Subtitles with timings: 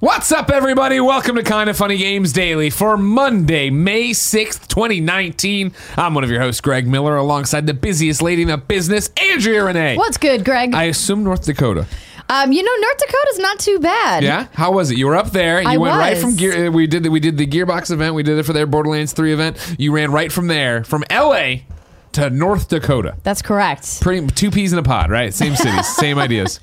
[0.00, 1.00] What's up, everybody?
[1.00, 5.72] Welcome to Kind of Funny Games Daily for Monday, May 6th, 2019.
[5.96, 9.64] I'm one of your hosts, Greg Miller, alongside the busiest lady in the business, Andrea
[9.64, 9.96] Renee.
[9.96, 10.74] What's good, Greg?
[10.74, 11.86] I assume North Dakota.
[12.28, 14.22] um, you know, North Dakota's not too bad.
[14.22, 14.48] Yeah?
[14.52, 14.98] How was it?
[14.98, 15.62] You were up there.
[15.62, 16.22] You I went right was.
[16.22, 16.66] from Gear.
[16.66, 18.14] uh, We did the, we did the Gearbox event.
[18.14, 19.76] We did it for their Borderlands 3 event.
[19.78, 21.60] You ran right from there, from LA
[22.14, 23.16] to North Dakota.
[23.22, 24.00] That's correct.
[24.00, 25.32] Pretty two peas in a pod, right?
[25.32, 26.60] Same cities, same ideas.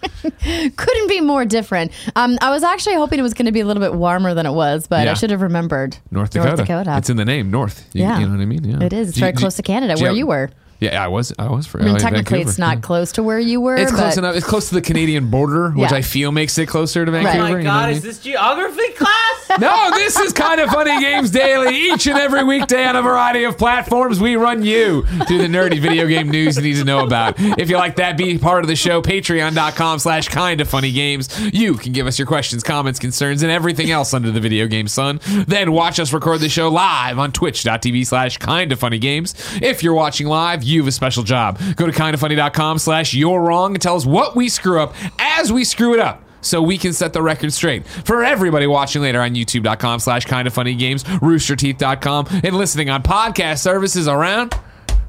[0.76, 1.92] Couldn't be more different.
[2.16, 4.46] Um, I was actually hoping it was going to be a little bit warmer than
[4.46, 5.12] it was, but Yeah.
[5.12, 6.50] I should have remembered North Dakota.
[6.56, 6.98] North Dakota.
[6.98, 7.88] It's in the name, North.
[7.94, 8.20] You, Yeah.
[8.20, 8.64] you know what I mean?
[8.64, 8.84] Yeah.
[8.84, 9.10] It is.
[9.10, 10.50] It's Do you- very do close to Canada, where you were.
[10.82, 11.32] Yeah, I was.
[11.40, 11.80] I was for.
[11.80, 12.50] I mean, LA, technically, Vancouver.
[12.50, 12.82] it's not Yeah.
[12.82, 13.76] close to where you were.
[13.78, 14.36] It's close enough.
[14.36, 15.98] It's close to the Canadian border, which Yeah.
[15.98, 17.38] I feel makes it closer to Vancouver.
[17.38, 17.98] Oh Oh my you know what I god, mean?
[17.98, 19.12] is this geography class?
[19.60, 21.76] No, this is kind of funny games daily.
[21.76, 25.78] Each and every weekday on a variety of platforms, we run you through the nerdy
[25.78, 27.36] video game news you need to know about.
[27.38, 29.02] If you like that, be part of the show.
[29.02, 31.28] Patreon.com slash kind of funny games.
[31.54, 34.88] You can give us your questions, comments, concerns, and everything else under the video game
[34.88, 35.20] sun.
[35.48, 39.36] Then watch us record the show live on twitch.tv slash kind of funny games.
[39.62, 41.60] If you're watching live, you have a special job.
[41.76, 45.64] Go to kindoffunny.com slash you're wrong and tell us what we screw up as we
[45.64, 47.86] screw it up so we can set the record straight.
[47.88, 53.04] For everybody watching later on youtube.com slash kind of funny games, roosterteeth.com, and listening on
[53.04, 54.54] podcast services around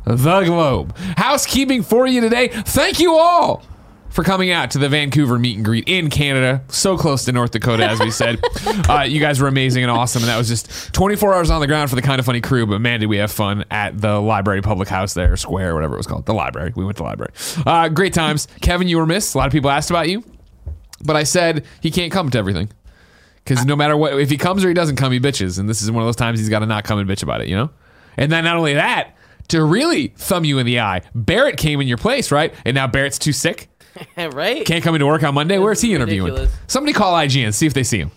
[0.04, 0.96] the globe.
[1.16, 2.48] Housekeeping for you today.
[2.48, 3.64] Thank you all
[4.12, 7.50] for coming out to the Vancouver meet and greet in Canada, so close to North
[7.50, 8.38] Dakota, as we said.
[8.88, 11.66] uh, you guys were amazing and awesome, and that was just 24 hours on the
[11.66, 12.66] ground for the kind of funny crew.
[12.66, 15.98] But man, did we have fun at the library public house there, square, whatever it
[15.98, 16.72] was called, the library.
[16.76, 17.32] We went to the library.
[17.66, 18.48] Uh, great times.
[18.60, 19.34] Kevin, you were missed.
[19.34, 20.22] A lot of people asked about you,
[21.02, 22.70] but I said he can't come to everything.
[23.44, 25.58] Because no matter what, if he comes or he doesn't come, he bitches.
[25.58, 27.40] And this is one of those times he's got to not come and bitch about
[27.40, 27.70] it, you know?
[28.16, 29.16] And then not only that,
[29.48, 32.54] to really thumb you in the eye, Barrett came in your place, right?
[32.64, 33.68] And now Barrett's too sick.
[34.16, 34.64] right?
[34.64, 35.58] Can't come into work on Monday.
[35.58, 36.32] Where's he interviewing?
[36.32, 36.54] ridiculous.
[36.66, 38.10] Somebody call IGN, see if they see him.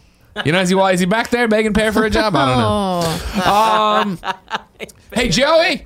[0.44, 2.36] You know, is he, is he back there begging Pear for a job?
[2.36, 3.22] I don't know.
[3.36, 4.20] Um,
[5.14, 5.86] hey, Joey,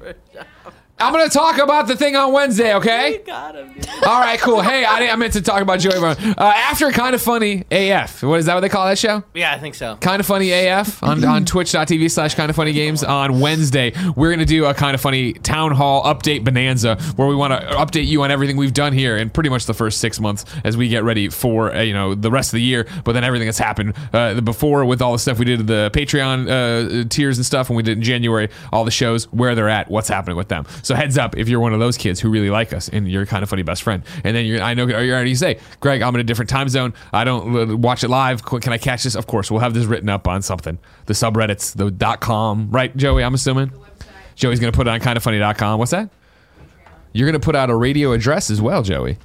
[1.02, 3.20] I'm going to talk about the thing on Wednesday, okay?
[3.26, 3.74] Got him.
[4.06, 4.62] All right, cool.
[4.62, 6.18] Hey, I, I meant to talk about Joey Brown.
[6.38, 9.24] Uh, after Kind of Funny AF, what is that what they call that show?
[9.34, 9.96] Yeah, I think so.
[9.96, 13.94] Kind of Funny AF on, on twitch.tv slash kind of funny games on Wednesday.
[14.18, 17.54] We're going to do a kind of funny town hall update bonanza where we want
[17.54, 20.44] to update you on everything we've done here in pretty much the first six months
[20.66, 22.86] as we get ready for, uh, you know, the rest of the year.
[23.06, 27.04] But then everything that's happened uh, before with all the stuff we did, the Patreon
[27.04, 29.90] uh, tiers and stuff, and we did in January, all the shows, where they're at,
[29.90, 30.66] what's happening with them.
[30.84, 33.26] So heads up if you're one of those kids who really like us and you're
[33.26, 34.04] kind of funny best friend.
[34.24, 36.70] And then you're, I know, are you already say, Greg, I'm in a different time
[36.70, 36.94] zone.
[37.14, 38.44] I don't watch it live.
[38.46, 39.16] Can I catch this?
[39.16, 40.80] Of course, we'll have this written up on something.
[41.06, 43.24] The subreddits, the dot com, right, Joey?
[43.24, 43.72] I'm assuming.
[44.36, 45.80] Joey's going to put it on kindoffunny.com.
[45.80, 46.10] What's that?
[47.12, 49.18] You're going to put out a radio address as well, Joey.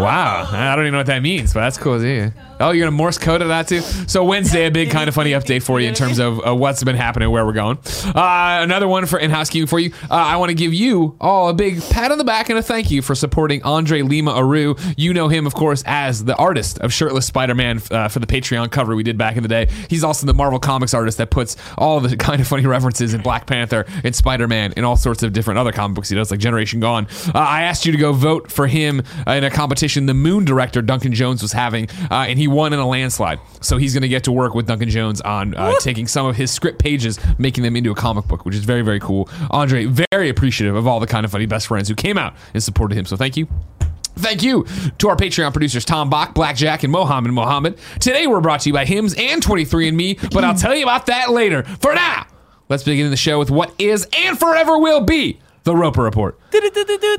[0.00, 0.48] Wow.
[0.50, 2.02] I don't even know what that means, but that's cool.
[2.02, 2.30] Yeah.
[2.58, 3.80] Oh, you're to Morse code of that too?
[3.80, 6.84] So, Wednesday, a big kind of funny update for you in terms of uh, what's
[6.84, 7.78] been happening, where we're going.
[8.04, 9.92] Uh, another one for in housekeeping for you.
[10.10, 12.62] Uh, I want to give you all a big pat on the back and a
[12.62, 14.74] thank you for supporting Andre Lima Aru.
[14.96, 18.26] You know him, of course, as the artist of Shirtless Spider Man uh, for the
[18.26, 19.68] Patreon cover we did back in the day.
[19.88, 23.22] He's also the Marvel Comics artist that puts all the kind of funny references in
[23.22, 26.30] Black Panther and Spider Man and all sorts of different other comic books he does,
[26.30, 27.06] like Generation Gone.
[27.34, 30.44] Uh, I asked you to go vote for him uh, in a competition the Moon
[30.44, 33.40] director Duncan Jones was having, uh, and he won in a landslide.
[33.60, 36.36] So he's going to get to work with Duncan Jones on uh, taking some of
[36.36, 39.28] his script pages, making them into a comic book, which is very, very cool.
[39.50, 42.62] Andre, very appreciative of all the kind of funny best friends who came out and
[42.62, 43.04] supported him.
[43.04, 43.48] So thank you.
[44.16, 44.66] Thank you
[44.98, 47.78] to our Patreon producers, Tom Bock, Blackjack, and Mohammed Mohammed.
[48.00, 51.30] Today we're brought to you by Hims and 23andMe, but I'll tell you about that
[51.30, 51.62] later.
[51.62, 52.26] For now,
[52.68, 56.38] let's begin the show with what is and forever will be the Roper Report.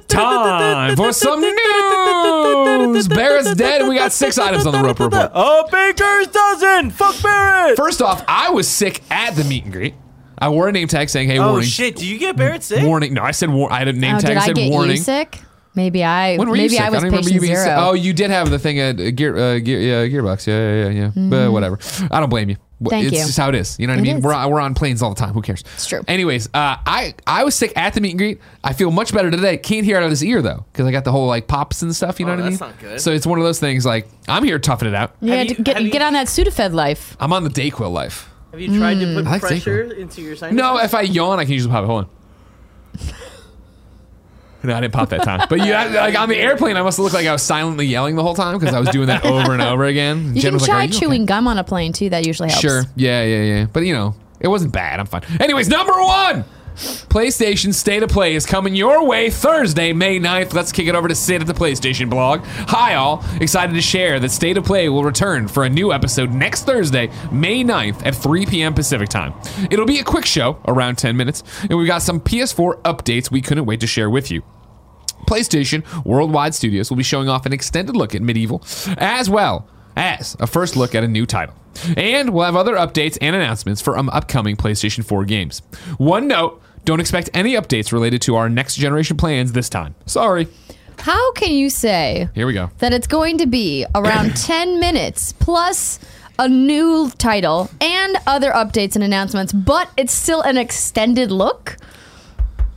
[0.07, 3.07] Time for some news.
[3.07, 5.31] Barrett's dead, and we got six items on the Roper Report.
[5.33, 6.91] Oh, Baker's dozen.
[6.91, 7.77] Fuck Barrett.
[7.77, 9.93] First off, I was sick at the meet and greet.
[10.38, 11.95] I wore a name tag saying, "Hey, oh warning." shit!
[11.97, 12.83] Do you get Barrett sick?
[12.83, 13.13] Warning.
[13.13, 14.71] No, I said war- I had a name oh tag did that I said get
[14.71, 14.95] warning.
[14.97, 15.39] you sick?
[15.73, 16.81] Maybe I When were you maybe sick?
[16.81, 17.65] I was don't remember you patient being zero.
[17.65, 17.75] sick.
[17.77, 20.45] Oh, you did have the thing at uh, Gear, uh, Gear, yeah, Gearbox.
[20.45, 21.12] Yeah, yeah, yeah.
[21.15, 21.29] yeah.
[21.29, 21.79] But whatever.
[22.12, 22.56] I don't blame you.
[22.57, 22.88] Mm-hmm.
[22.89, 23.25] Thank it's you.
[23.25, 23.79] just how it is.
[23.79, 24.18] You know what I mean?
[24.18, 24.23] is.
[24.23, 25.33] We're, on- we're on planes all the time.
[25.33, 25.63] Who cares?
[25.75, 26.01] It's true.
[26.07, 28.41] Anyways, uh, I I was sick at the meet and greet.
[28.63, 29.56] I feel much better today.
[29.57, 31.95] Can't hear out of this ear though because I got the whole like pops and
[31.95, 32.19] stuff.
[32.19, 32.57] You know Oh, what I mean?
[32.57, 33.00] that's not good.
[33.00, 33.85] So it's one of those things.
[33.85, 35.15] Like I'm here toughing it out.
[35.21, 37.15] yeah, Have you- get have you- get on that Sudafed life.
[37.19, 38.27] I'm on the Dayquil life.
[38.51, 40.57] Have you tried to put I like pressure into your sinus?
[40.57, 41.88] No, if I yawn, I can usually pop it.
[41.88, 42.09] Hold on.
[44.63, 45.47] No, I didn't pop that time.
[45.49, 48.23] But you, like on the airplane, I must look like I was silently yelling the
[48.23, 50.35] whole time because I was doing that over and over again.
[50.35, 52.09] You Jen can was like, try "Are you okay?" chewing gum on a plane too.
[52.09, 52.61] That usually helps.
[52.61, 52.83] Sure.
[52.95, 53.65] Yeah, yeah, yeah.
[53.71, 54.99] But you know, it wasn't bad.
[54.99, 55.23] I'm fine.
[55.39, 56.45] Anyways, number one.
[56.75, 60.53] PlayStation State of Play is coming your way Thursday, May 9th.
[60.53, 62.41] Let's kick it over to Sid at the PlayStation blog.
[62.44, 63.23] Hi, all.
[63.39, 67.12] Excited to share that State of Play will return for a new episode next Thursday,
[67.31, 68.73] May 9th at 3 p.m.
[68.73, 69.33] Pacific time.
[69.69, 73.41] It'll be a quick show, around 10 minutes, and we've got some PS4 updates we
[73.41, 74.41] couldn't wait to share with you.
[75.27, 80.35] PlayStation Worldwide Studios will be showing off an extended look at MediEvil, as well as
[80.39, 81.55] a first look at a new title.
[81.95, 85.61] And we'll have other updates and announcements for um, upcoming PlayStation 4 games.
[85.97, 89.95] One note don't expect any updates related to our next generation plans this time.
[90.05, 90.47] Sorry.
[90.99, 92.69] How can you say Here we go.
[92.79, 95.99] that it's going to be around 10 minutes plus
[96.38, 101.77] a new title and other updates and announcements, but it's still an extended look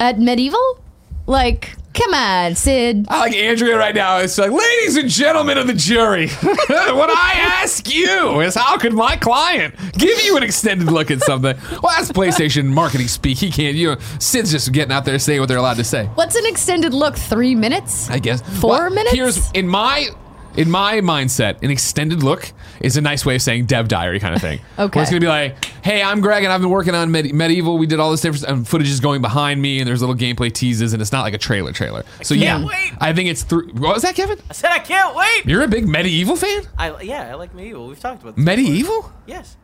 [0.00, 0.78] at MediEvil?
[1.26, 3.06] Like, come on, Sid.
[3.08, 4.18] I like Andrea right now.
[4.18, 6.28] It's like, ladies and gentlemen of the jury,
[6.68, 7.32] what I
[7.62, 11.56] ask you is how could my client give you an extended look at something?
[11.70, 13.38] Well, that's PlayStation marketing speak.
[13.38, 13.76] He can't.
[13.76, 16.06] You know, Sid's just getting out there saying what they're allowed to say.
[16.14, 17.16] What's an extended look?
[17.16, 18.10] Three minutes?
[18.10, 19.14] I guess Four minutes?
[19.14, 20.08] Here's in my
[20.56, 24.34] in my mindset, an extended look is a nice way of saying dev diary kind
[24.34, 24.60] of thing.
[24.76, 24.98] Okay.
[24.98, 27.78] Where it's gonna be like, hey, I'm Greg, and I've been working on Med- MediEvil.
[27.78, 30.52] We did all this different and footage is going behind me, and there's little gameplay
[30.52, 32.04] teases, and it's not like a trailer trailer.
[32.22, 32.92] So yeah, can't wait.
[33.00, 33.68] I think it's through.
[33.74, 34.38] What was that, Kevin?
[34.50, 35.46] I said I can't wait.
[35.46, 36.64] You're a big MediEvil fan.
[36.76, 37.88] I yeah, I like MediEvil.
[37.88, 38.44] We've talked about this.
[38.44, 38.80] MediEvil?
[38.80, 39.12] before.
[39.26, 39.56] Yes.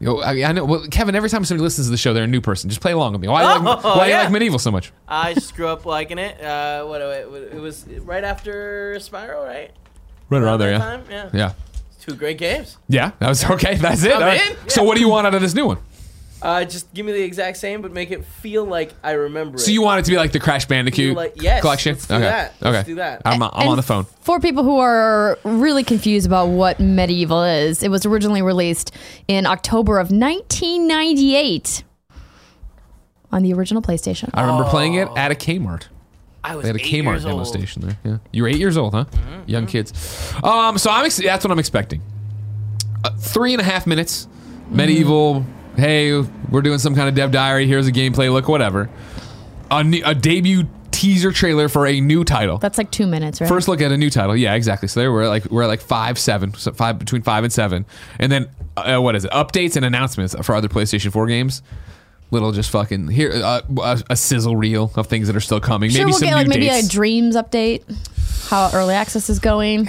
[0.00, 0.64] Yo, I, I know.
[0.64, 2.68] Well, Kevin, every time somebody listens to the show, they're a new person.
[2.68, 3.28] Just play along with me.
[3.28, 4.92] Why, do you like, Oh, why do you like MediEvil so much?
[5.08, 6.40] I just grew up liking it.
[6.42, 9.70] Uh, what it, it was right after Spyro, right?
[10.42, 10.78] Right around there, yeah.
[10.78, 11.04] time?
[11.10, 11.30] Yeah.
[11.32, 11.52] Yeah.
[12.00, 12.76] Two great games.
[12.88, 13.76] Yeah, that was okay.
[13.76, 14.12] That's it.
[14.12, 14.50] I'm All right.
[14.50, 14.68] in.
[14.68, 14.86] So, Yeah.
[14.88, 15.78] what do you want out of this new one?
[16.42, 19.70] Uh, just give me the exact same, but make it feel like I remember So
[19.70, 19.72] it.
[19.72, 21.94] you want it to be like the Crash Bandicoot Like- yes, collection?
[21.94, 22.24] let's do okay.
[22.24, 22.52] that.
[22.60, 22.86] Let's okay.
[22.86, 23.22] do that.
[23.24, 24.04] I'm, I'm And on the phone.
[24.20, 28.92] For people who are really confused about what MediEvil is, it was originally released
[29.26, 31.82] in October of 1998
[33.32, 34.28] on the original PlayStation.
[34.34, 35.84] I remember playing it at a Kmart.
[36.46, 37.46] I was They had a eight Kmart demo old.
[37.48, 37.98] station there.
[38.04, 39.06] Yeah, you were eight years old, huh?
[39.06, 39.50] Mm-hmm.
[39.50, 40.32] Young kids.
[40.42, 42.02] Um, so I'm ex- that's what I'm expecting.
[43.02, 44.28] Uh, three and a half minutes.
[44.70, 45.44] MediEvil.
[45.76, 46.20] Hey,
[46.50, 47.66] we're doing some kind of dev diary.
[47.66, 48.46] Here's a gameplay look.
[48.48, 48.88] Whatever.
[49.70, 52.58] A, new, a debut teaser trailer for a new title.
[52.58, 53.48] That's like two minutes, right?
[53.48, 54.36] First look at a new title.
[54.36, 54.86] Yeah, exactly.
[54.88, 57.84] So there we're like we're at like five, seven, so five between five and seven,
[58.18, 59.30] and then uh, what is it?
[59.32, 61.62] Updates and announcements for other PlayStation Four games.
[62.34, 65.88] Little just fucking here uh, a, a sizzle reel of things that are still coming.
[65.88, 66.88] sure, maybe we'll some get like maybe dates.
[66.88, 67.82] a Dreams update,
[68.48, 69.88] how early access is going.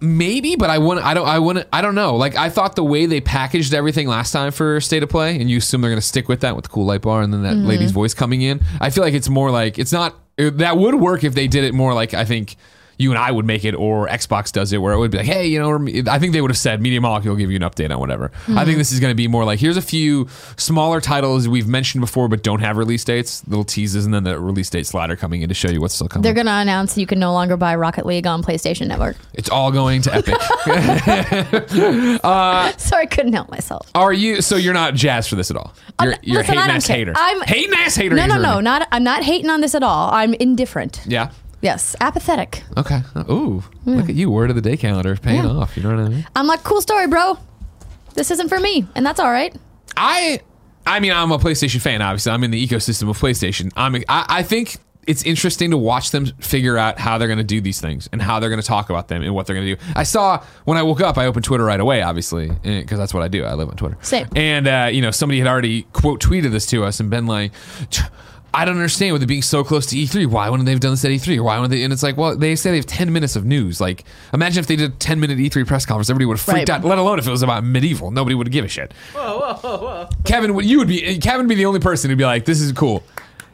[0.00, 2.14] maybe, but I want I don't I want I don't know.
[2.16, 5.50] Like I thought the way they packaged everything last time for State of Play, and
[5.50, 7.42] you assume they're going to stick with that with the cool light bar and then
[7.42, 8.60] that lady's voice coming in.
[8.80, 11.74] I feel like it's more like it's not that would work if they did it
[11.74, 12.56] more like I think.
[13.00, 15.26] You and I would make it, or Xbox does it, where it would be like,
[15.26, 17.62] "Hey, you know," I think they would have said, "Media Molecule will give you an
[17.62, 20.28] update on whatever." I think this is going to be more like, "Here's a few
[20.56, 24.38] smaller titles we've mentioned before, but don't have release dates, little teases, and then the
[24.38, 26.98] release date slider coming in to show you what's still coming." They're going to announce
[26.98, 29.16] you can no longer buy Rocket League on PlayStation Network.
[29.34, 30.34] it's all going to Epic.
[32.80, 33.88] Sorry, I couldn't help myself.
[33.94, 34.42] Are you?
[34.42, 35.74] So you're not jazzed for this at all?
[36.02, 37.12] You're, Uh, you're listen, I hating ass hater.
[37.16, 38.14] I'm- hating ass hater.
[38.14, 38.86] No, no, no, not.
[38.92, 40.10] I'm not hating on this at all.
[40.12, 41.00] I'm indifferent.
[41.06, 41.30] Yeah.
[41.62, 42.62] Yes, apathetic.
[42.76, 43.02] Okay.
[43.30, 44.30] Ooh, look at you.
[44.30, 45.50] Word of the day calendar paying Yeah.
[45.50, 45.76] off.
[45.76, 46.26] You know what I mean?
[46.34, 47.38] I'm like, cool story, bro.
[48.14, 49.54] This isn't for me, and that's all right.
[49.96, 50.40] I,
[50.86, 52.00] I mean, I'm a PlayStation fan.
[52.02, 53.70] Obviously, I'm in the ecosystem of PlayStation.
[53.76, 53.96] I'm.
[54.08, 57.60] I, I think it's interesting to watch them figure out how they're going to do
[57.60, 59.76] these things and how they're going to talk about them and what they're going to
[59.76, 59.82] do.
[59.94, 63.22] I saw when I woke up, I opened Twitter right away, obviously, because that's what
[63.22, 63.44] I do.
[63.44, 63.96] I live on Twitter.
[64.02, 64.26] Same.
[64.34, 67.52] And uh, you know, somebody had already quote tweeted this to us and been like.
[68.52, 70.26] "Tch, I don't understand with it being so close to E3.
[70.26, 71.38] Why wouldn't they have done this at E3?
[71.38, 71.82] Or why wouldn't they?
[71.84, 73.80] And it's like, well, they say they have 10 minutes of news.
[73.80, 74.04] Like,
[74.34, 76.78] imagine if they did a 10 minute E3 press conference, everybody would have freaked Right.
[76.78, 76.84] out.
[76.84, 78.92] Let alone if it was about MediEvil, nobody would give a shit.
[79.14, 80.08] Whoa, whoa, whoa, whoa.
[80.24, 82.60] Kevin, would- you would be Kevin would be the only person who'd be like, "This
[82.60, 83.02] is cool."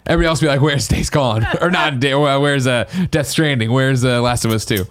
[0.09, 2.03] Everybody else would be like, "Where's Days Gone?" or not?
[2.05, 3.73] Or, Where's uh, Death Stranding?
[3.73, 4.87] Where's uh, Last of Us Two?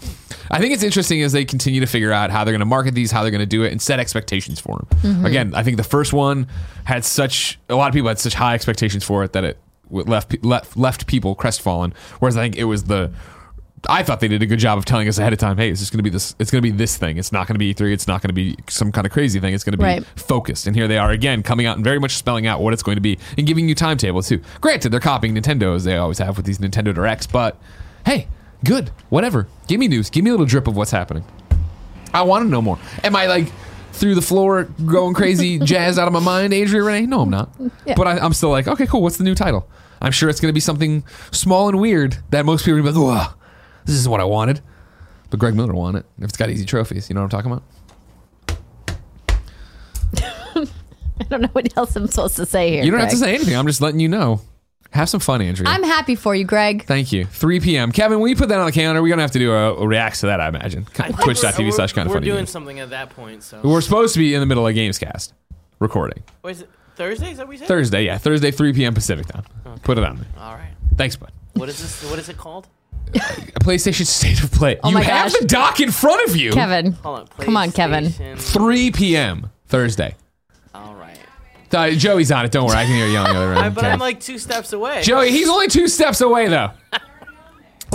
[0.51, 2.93] I think it's interesting as they continue to figure out how they're going to market
[2.93, 4.88] these, how they're going to do it, and set expectations for them.
[5.01, 5.25] Mm-hmm.
[5.25, 6.47] Again, I think the first one
[6.83, 9.64] had such a lot of people had such high expectations for it that it w-
[9.89, 11.93] left left left people crestfallen.
[12.19, 13.11] Whereas I think it was the
[13.87, 15.57] I thought they did a good job of telling us ahead of time.
[15.57, 16.33] Hey, it's just going to be this.
[16.39, 17.17] It's going to be this thing.
[17.17, 17.93] It's not going to be E3.
[17.93, 19.53] It's not going to be some kind of crazy thing.
[19.53, 20.03] It's going to be Right.
[20.15, 20.65] focused.
[20.65, 22.95] And here they are again, coming out and very much spelling out what it's going
[22.95, 24.41] to be and giving you timetables too.
[24.59, 27.57] Granted, they're copying Nintendo as they always have with these Nintendo Directs, but
[28.07, 28.27] hey,
[28.63, 28.89] good.
[29.09, 29.47] Whatever.
[29.67, 30.09] Give me news.
[30.09, 31.23] Give me a little drip of what's happening.
[32.11, 32.79] I want to know more.
[33.03, 33.51] Am I like
[33.95, 37.05] through the floor going crazy, jazzed out of my mind, Andrea Renee?
[37.05, 37.49] No, I'm not.
[37.85, 37.95] Yeah.
[37.95, 39.01] But I, I'm still like, okay, cool.
[39.01, 39.67] What's the new title?
[40.01, 42.93] I'm sure it's going to be something small and weird that most people are going
[42.93, 43.37] to be like, "Ugh,
[43.85, 44.61] this isn't what I wanted.
[45.29, 46.05] But Greg Miller won it.
[46.19, 47.63] If it's got easy trophies, you know what I'm talking about?
[51.19, 52.83] I don't know what else I'm supposed to say here.
[52.83, 53.55] You don't have to say anything.
[53.55, 54.41] I'm just letting you know.
[54.95, 55.69] Have some fun, Andrea.
[55.69, 56.85] I'm happy for you, Greg.
[56.85, 57.25] Thank you.
[57.25, 57.91] 3 p.m.
[57.91, 59.01] Kevin, will you put that on the calendar?
[59.01, 60.85] We're going to have to do a, a react to that, I imagine.
[60.85, 62.25] Twitch.tv slash kind of funny.
[62.25, 62.49] We're doing games.
[62.49, 63.43] something at that point.
[63.43, 63.59] So.
[63.61, 65.33] We're supposed to be in the middle of Gamescast
[65.79, 66.23] recording.
[66.41, 66.69] What is it?
[66.95, 67.31] Thursday?
[67.31, 67.67] Is that what you said?
[67.67, 68.17] Thursday, yeah.
[68.17, 68.93] Thursday, 3 p.m.
[68.93, 69.43] Pacific time.
[69.83, 70.27] Put it on there.
[70.37, 70.71] All right.
[70.95, 71.31] Thanks, bud.
[71.55, 72.09] What is this?
[72.09, 72.67] What is it called?
[73.15, 73.19] A
[73.59, 74.79] PlayStation State of Play.
[74.81, 75.41] Oh you my have gosh.
[75.41, 76.51] the doc in front of you.
[76.51, 76.93] Kevin.
[76.93, 77.27] Hold on.
[77.39, 78.09] Come on, Kevin.
[78.37, 79.51] 3 p.m.
[79.67, 80.15] Thursday.
[80.73, 81.19] All right.
[81.75, 82.51] Uh, Joey's on it.
[82.51, 82.77] Don't worry.
[82.77, 83.75] I can hear you on the other end.
[83.75, 83.86] but.
[83.86, 85.03] I'm like two steps away.
[85.03, 86.72] Joey, he's only two steps away, though.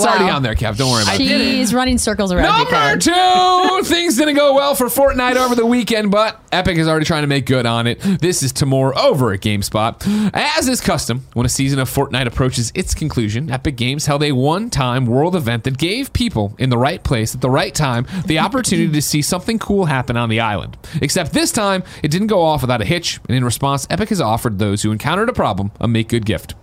[0.01, 0.13] It's Wow.
[0.17, 0.77] already on there, Kev.
[0.79, 1.27] Don't worry about it.
[1.27, 3.01] She's running circles around you, Number Kevin.
[3.01, 7.23] two, things didn't go well for Fortnite over the weekend, but Epic is already trying
[7.23, 8.01] to make good on it.
[8.01, 10.31] This is Tamoor over at GameSpot.
[10.35, 14.33] As is custom, when a season of Fortnite approaches its conclusion, Epic Games held a
[14.33, 18.39] one-time world event that gave people in the right place at the right time the
[18.39, 20.77] opportunity to see something cool happen on the island.
[21.03, 24.21] Except this time, it didn't go off without a hitch, and in response, Epic has
[24.21, 26.55] offered those who encountered a problem a make-good gift.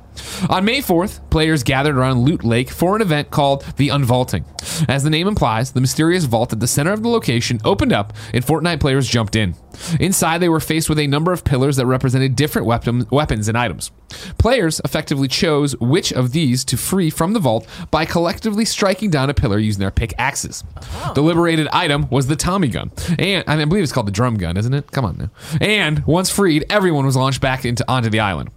[0.49, 4.45] On May 4th, players gathered around Loot Lake for an event called the Unvaulting.
[4.87, 8.13] As the name implies, the mysterious vault at the center of the location opened up
[8.33, 9.55] and Fortnite players jumped in.
[9.99, 13.57] Inside, they were faced with a number of pillars that represented different weapon, weapons and
[13.57, 13.91] items.
[14.37, 19.29] Players effectively chose which of these to free from the vault by collectively striking down
[19.29, 20.63] a pillar using their pickaxes.
[20.77, 21.11] Oh.
[21.13, 24.11] The liberated item was the Tommy gun, and I, mean, I believe it's called the
[24.11, 24.91] drum gun, isn't it?
[24.91, 25.29] Come on now.
[25.61, 28.49] And once freed, everyone was launched back into onto the island.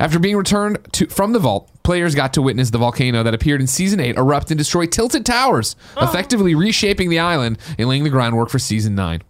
[0.00, 3.60] After being returned to, from the vault, players got to witness the volcano that appeared
[3.60, 8.10] in Season 8 erupt and destroy Tilted Towers, effectively reshaping the island and laying the
[8.10, 9.22] groundwork for Season 9.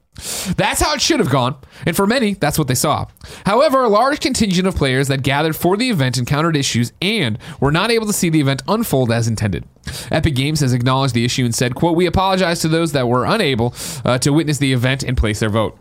[0.56, 3.06] That's how it should have gone, and for many, that's what they saw.
[3.46, 7.72] However, a large contingent of players that gathered for the event encountered issues and were
[7.72, 9.64] not able to see the event unfold as intended.
[10.12, 13.24] Epic Games has acknowledged the issue and said, quote, We apologize to those that were
[13.24, 13.74] unable
[14.04, 15.76] uh, to witness the event and place their vote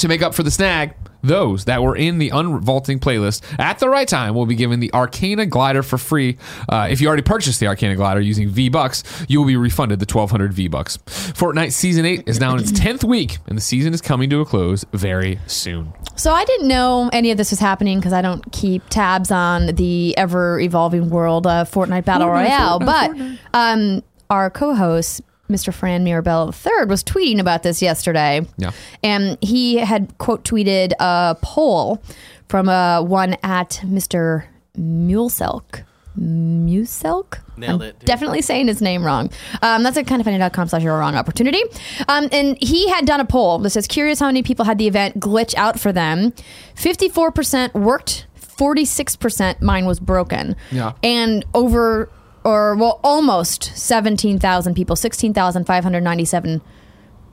[0.00, 3.88] to make up for the snag, those that were in the unvaulting playlist at the
[3.88, 6.36] right time will be given the Arcana glider for free.
[6.68, 9.98] Uh, if you already purchased the Arcana glider using V Bucks, you will be refunded
[10.00, 10.98] the 1200 V Bucks.
[11.06, 14.40] Fortnite Season 8 is now in its 10th week, and the season is coming to
[14.40, 15.92] a close very soon.
[16.16, 19.74] So I didn't know any of this was happening because I don't keep tabs on
[19.74, 22.78] the ever evolving world of Fortnite Battle Royale.
[22.80, 23.10] but
[23.54, 25.74] Um, our co-host, Mr.
[25.74, 28.46] Fran Mirabella III, was tweeting about this yesterday.
[28.56, 28.70] Yeah.
[29.02, 32.02] and he had quote tweeted a poll
[32.48, 34.44] from uh, one at Mr.
[34.78, 35.84] Muleselk.
[36.16, 37.40] Muselk?
[37.56, 38.06] Nailed I'm it, dude.
[38.06, 39.30] Definitely saying his name wrong.
[39.62, 41.62] Um, that's at kindoffunny.com slash your wrong opportunity.
[42.08, 44.86] Um, and he had done a poll that says, curious how many people had the
[44.86, 46.32] event glitch out for them.
[46.74, 50.56] 54% worked, 46% mine was broken.
[50.70, 50.92] Yeah.
[51.02, 52.10] And over,
[52.44, 56.60] or well, almost 17,000 people, 16,597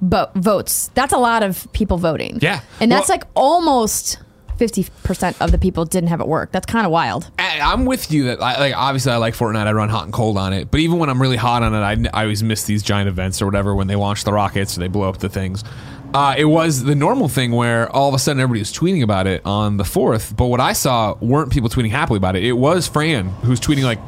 [0.01, 0.89] bo- votes.
[0.93, 2.39] That's a lot of people voting.
[2.41, 2.61] Yeah.
[2.79, 4.19] And that's Well- like almost
[4.59, 6.51] 50% of the people didn't have it work.
[6.51, 7.29] That's kind of wild.
[7.37, 9.67] I'm with you that I, like obviously I like Fortnite.
[9.67, 11.79] I run hot and cold on it, but even when I'm really hot on it,
[11.79, 14.79] I, I always miss these giant events or whatever when they launch the rockets or
[14.79, 15.63] they blow up the things.
[16.13, 19.27] Uh, it was the normal thing where all of a sudden everybody was tweeting about
[19.27, 22.43] it on the fourth, but what I saw weren't people tweeting happily about it.
[22.43, 23.99] It was Fran who's tweeting like,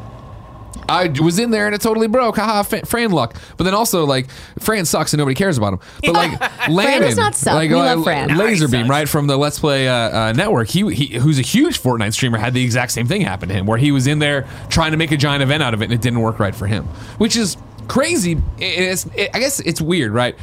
[0.88, 2.38] I was in there and it totally broke.
[2.38, 3.36] Haha, Fa- Fran luck.
[3.58, 5.80] But then also like Fran sucks and nobody cares about him.
[6.04, 7.54] But like Landon, does not suck.
[7.54, 8.36] like We uh, love Fran.
[8.38, 8.90] Lazarbeam, sucks.
[8.90, 10.68] right from the Let's Play uh, uh, network.
[10.70, 13.66] He, he who's a huge Fortnite streamer had the exact same thing happen to him,
[13.66, 15.94] where he was in there trying to make a giant event out of it and
[15.94, 16.86] it didn't work right for him,
[17.18, 17.58] which is
[17.88, 18.42] crazy.
[18.58, 20.36] It's, it, I guess it's weird, right?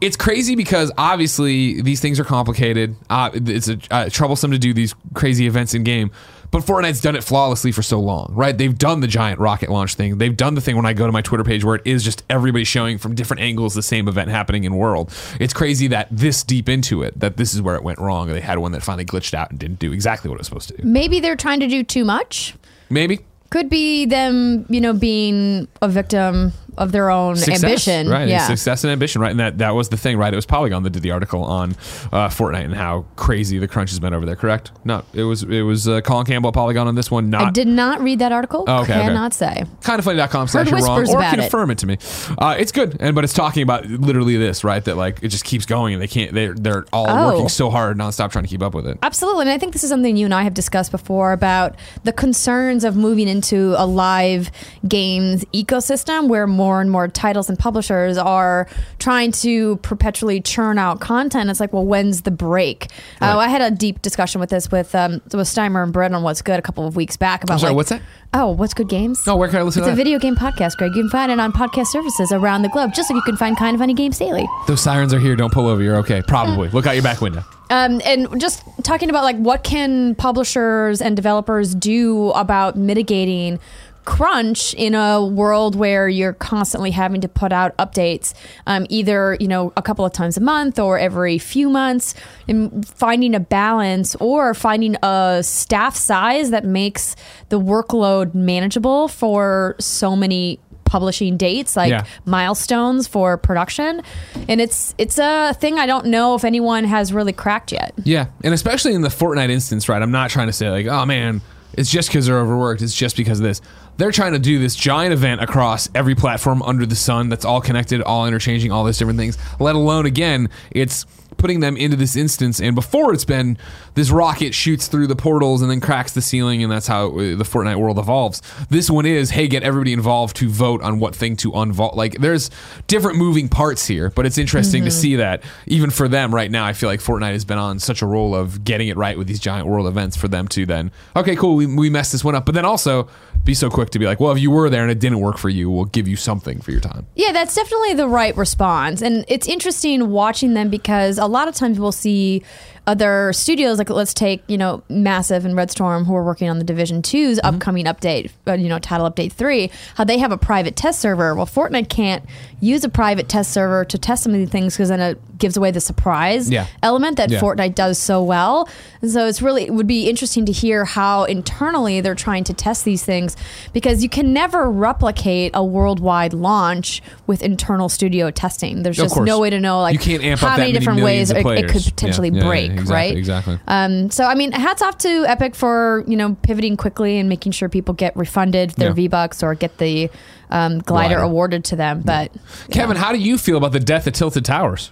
[0.00, 2.96] It's crazy because obviously these things are complicated.
[3.10, 6.10] Uh, it's a, uh, troublesome to do these crazy events in game.
[6.50, 8.56] But Fortnite's done it flawlessly for so long, right?
[8.56, 10.18] They've done the giant rocket launch thing.
[10.18, 12.24] They've done the thing when I go to my Twitter page where it is just
[12.28, 15.14] everybody showing from different angles the same event happening in world.
[15.38, 18.28] It's crazy that this deep into it, that this is where it went wrong.
[18.28, 20.68] They had one that finally glitched out and didn't do exactly what it was supposed
[20.70, 20.82] to do.
[20.82, 22.54] Maybe they're trying to do too much.
[22.88, 23.20] Maybe.
[23.50, 28.08] Could be them, you know, being a victim of their own success, ambition.
[28.08, 28.28] right?
[28.28, 28.46] Yeah.
[28.48, 29.30] Success and ambition, right?
[29.30, 30.32] And that that was the thing, right?
[30.32, 31.72] It was Polygon that did the article on
[32.12, 34.34] uh, Fortnite and how crazy the crunch has been over there.
[34.36, 34.72] Correct?
[34.84, 37.30] No, it was it was uh, Colin Campbell Polygon on this one.
[37.30, 38.64] Not I did not read that article.
[38.66, 39.02] Oh, okay, okay.
[39.02, 39.64] Cannot say.
[39.82, 41.40] kindoffunny.com slash you're wrong or about it.
[41.42, 41.78] confirm it.
[41.78, 41.98] to me
[42.38, 45.44] uh, it's good and but it's talking about literally this right that like it just
[45.44, 47.32] keeps going and they can't they're, they're all Oh.
[47.32, 49.42] working so hard nonstop trying to keep up with it Absolutely.
[49.42, 52.84] And I think this is something you and I have discussed before about the concerns
[52.84, 54.50] of moving into a live
[54.86, 61.00] games ecosystem where more and more titles and publishers are trying to perpetually churn out
[61.00, 61.50] content.
[61.50, 62.88] It's like, well, when's the break?
[63.20, 66.22] Uh, I had a deep discussion with this with um, with Steimer and Bert on
[66.22, 68.74] What's Good a couple of weeks back about I'm sorry like, what's that Oh, What's
[68.74, 69.20] Good Games?
[69.26, 70.94] oh where can I listen It's to a video game podcast, Greg.
[70.94, 73.56] You can find it on podcast services around the globe, just like you can find
[73.56, 74.46] Kind of Funny Games Daily.
[74.68, 77.42] those sirens are here don't pull over you're okay probably look out your back window
[77.70, 83.58] Um, and just talking about like what can publishers and developers do about mitigating
[84.04, 88.34] crunch in a world where you're constantly having to put out updates
[88.66, 92.14] um, either you know a couple of times a month or every few months
[92.48, 97.14] and finding a balance or finding a staff size that makes
[97.50, 102.04] the workload manageable for so many publishing dates like Yeah.
[102.24, 104.02] milestones for production.
[104.48, 107.92] And it's it's a thing i don't know if anyone has really cracked yet.
[108.02, 110.02] Yeah and especially in the Fortnite instance right?
[110.02, 111.42] I'm not trying to say like oh man
[111.74, 113.60] it's just because they're overworked it's just because of this
[114.00, 117.60] they're trying to do this giant event across every platform under the sun that's all
[117.60, 119.36] connected all interchanging all these different things.
[119.58, 121.04] Let alone again it's
[121.36, 122.60] putting them into this instance.
[122.60, 123.58] And before it's been
[123.94, 127.36] this rocket shoots through the portals and then cracks the ceiling and that's how uh,
[127.36, 128.42] the Fortnite world evolves.
[128.68, 132.18] This one is hey get everybody involved to vote on what thing to unvault like
[132.18, 132.50] there's
[132.86, 136.64] different moving parts here but it's interesting to see that even for them right now
[136.64, 139.26] I feel like Fortnite has been on such a roll of getting it right with
[139.26, 140.90] these giant world events for them to then.
[141.16, 143.08] Okay cool we, we messed this one up but then also
[143.44, 145.38] be so quick to be like well if you were there and it didn't work
[145.38, 147.06] for you we'll give you something for your time.
[147.14, 149.02] Yeah, that's definitely the right response.
[149.02, 152.42] And it's interesting watching them because a lot of times we'll see
[152.90, 156.58] other studios, like let's take, you know, Massive and Red Storm, who are working on
[156.58, 157.46] the Division 2's Mm-hmm.
[157.54, 161.34] upcoming update, uh, you know, title update 3, how they have a private test server.
[161.34, 162.24] Well, Fortnite can't
[162.60, 165.56] use a private test server to test some of these things because then it gives
[165.56, 166.66] away the surprise Yeah.
[166.82, 167.40] element that Yeah.
[167.40, 168.68] Fortnite does so well.
[169.00, 172.52] And so it's really, it would be interesting to hear how internally they're trying to
[172.52, 173.36] test these things
[173.72, 178.82] because you can never replicate a worldwide launch with internal studio testing.
[178.82, 181.30] There's just no way to know like You can't amp how many many different ways
[181.30, 183.16] it, it could potentially yeah, break, exactly, right?
[183.16, 183.58] exactly.
[183.68, 187.52] Um, so I mean, hats off to Epic for you know pivoting quickly and making
[187.52, 188.94] sure people get refunded their Yeah.
[188.94, 190.10] V Bucks or get the
[190.50, 191.18] um, glider, Glider.
[191.18, 192.02] awarded to them.
[192.04, 192.32] But
[192.70, 194.90] Kevin how do you feel about the death of Tilted Towers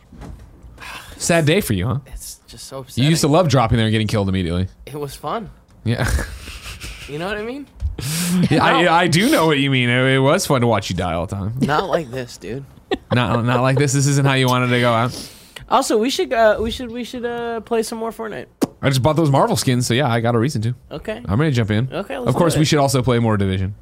[1.16, 3.92] sad day for you huh It's just so you used to love dropping there and
[3.92, 5.50] getting killed immediately it was fun.
[5.84, 6.08] yeah
[7.08, 7.66] You know what I mean?
[8.50, 9.88] Yeah, I, I do know what you mean.
[9.88, 11.54] It, it was fun to watch you die all the time.
[11.60, 12.64] Not like this, dude.
[13.12, 13.92] Not not like this.
[13.94, 15.10] This isn't how you wanted to go out.
[15.70, 18.46] Also, we should uh, we should we should uh, play some more Fortnite.
[18.80, 20.74] I just bought those Marvel skins, so yeah, I got a reason to.
[20.90, 21.20] Okay.
[21.24, 21.92] I'm ready to jump in.
[21.92, 23.74] Okay, let's Of course, we should also play more Division.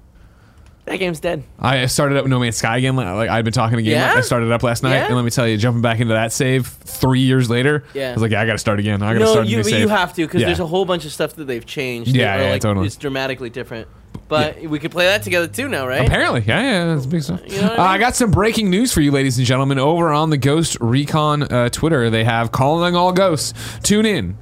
[0.87, 1.43] That game's dead.
[1.59, 2.95] I started up No Man's Sky again.
[2.95, 3.93] Like I'd been talking again.
[3.93, 4.15] Yeah?
[4.17, 5.07] I started up last night, Yeah?
[5.07, 8.11] and let me tell you, jumping back into that save three years later, Yeah.
[8.11, 9.03] I was like, yeah, I got to start again.
[9.03, 9.81] I got to No, start a you save.
[9.81, 10.47] you have to because Yeah.
[10.47, 12.15] there's a whole bunch of stuff that they've changed.
[12.15, 12.87] Yeah, yeah, like, totally.
[12.87, 13.89] It's dramatically different.
[14.29, 16.07] But we could play that together too now, right?
[16.07, 17.41] Apparently, yeah, yeah, that's big stuff.
[17.47, 19.79] You know what I Uh, I got some breaking news for you, ladies and gentlemen.
[19.79, 23.53] Over on the Ghost Recon uh, Twitter, they have calling all ghosts.
[23.83, 24.37] Tune in.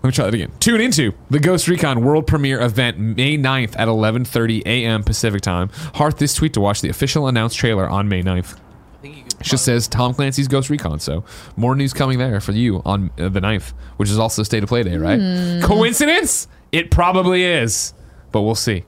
[0.00, 0.52] Let me try that again.
[0.60, 5.02] Tune into the Ghost Recon World Premiere event May 9th at 11:30 a.m.
[5.02, 5.70] Pacific Time.
[5.94, 8.54] Heart this tweet to watch the official announced trailer on May 9th.
[8.54, 11.24] I think you could It just says Tom Clancy's Ghost Recon, so
[11.56, 14.68] more news coming there for you on uh, the 9th, which is also State of
[14.68, 15.62] Play Day, right?
[15.64, 16.46] Coincidence?
[16.70, 17.92] It probably is,
[18.32, 18.84] but we'll see.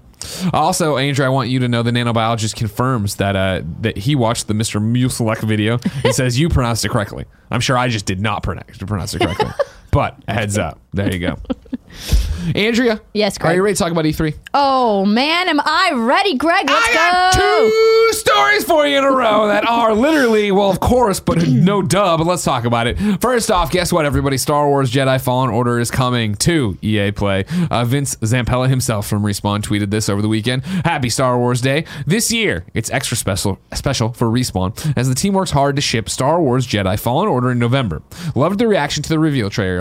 [0.53, 4.49] Also, Andrew, I want you to know the nanobiologist confirms that uh, that he watched
[4.49, 4.81] the Mr.
[4.81, 7.25] Muselek video and says you pronounced it correctly.
[7.51, 9.51] I'm sure I just did not pronounce, pronounce it correctly,
[9.93, 10.79] but a heads up.
[10.93, 11.37] There you go.
[12.55, 13.53] Andrea, Yes, Greg.
[13.53, 14.35] are you ready to talk about E E3?
[14.55, 16.69] oh man, am I ready, Greg?
[16.69, 17.41] Let's I got go.
[17.41, 21.83] two stories for you in a row that are literally, well, of course, but no
[21.83, 22.97] duh, but let's talk about it.
[23.21, 24.39] First off, guess what, everybody?
[24.39, 27.45] Star Wars Jedi Fallen Order is coming to EA Play.
[27.71, 30.65] Uh, Vince Zampella himself from Respawn tweeted this over the weekend.
[30.65, 31.85] Happy Star Wars Day.
[32.07, 36.09] This year, it's extra special, special for Respawn as the team works hard to ship
[36.09, 38.03] Star Wars Jedi Fallen Order in November.
[38.35, 39.80] Loved the reaction to the reveal trailer.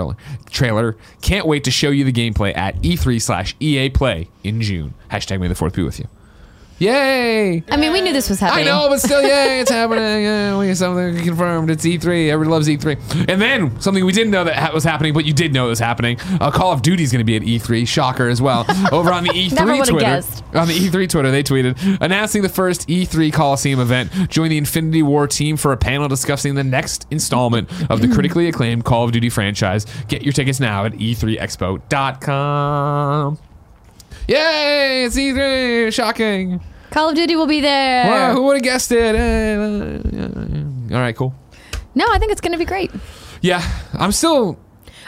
[0.50, 0.98] Trailer.
[1.22, 4.94] Can't wait to show you the gameplay at E3 slash EA Play in June.
[5.12, 6.08] Hashtag May the Fourth be with you.
[6.80, 7.62] Yay!
[7.70, 8.68] I mean, we knew this was happening.
[8.68, 10.00] I know, but still, yay, it's happening.
[10.30, 11.70] Yeah, we have something confirmed.
[11.70, 12.30] It's E3.
[12.30, 13.28] Everybody loves E3.
[13.30, 15.70] And then something we didn't know that ha- was happening, but you did know it
[15.70, 16.18] was happening.
[16.40, 17.86] Uh, Call of Duty is going to be at E3.
[17.88, 18.66] Shocker as well.
[18.92, 20.06] Over on the E3 Never would've Twitter.
[20.06, 20.44] guessed.
[20.56, 24.12] On the E3 Twitter, they tweeted announcing the first E3 Coliseum event.
[24.30, 28.48] Join the Infinity Ward team for a panel discussing the next installment of the critically
[28.48, 29.86] acclaimed Call of Duty franchise.
[30.08, 33.38] Get your tickets now at E e3expo.com.
[34.28, 35.04] Yay!
[35.06, 35.92] It's E3.
[35.94, 36.62] Shocking.
[36.92, 38.10] Call of Duty will be there.
[38.10, 39.16] Wow, who would have guessed it?
[39.16, 41.34] Eh, uh, All right, cool.
[41.96, 42.92] No, I think it's going to be great.
[43.42, 43.62] Yeah,
[43.94, 44.58] I'm still.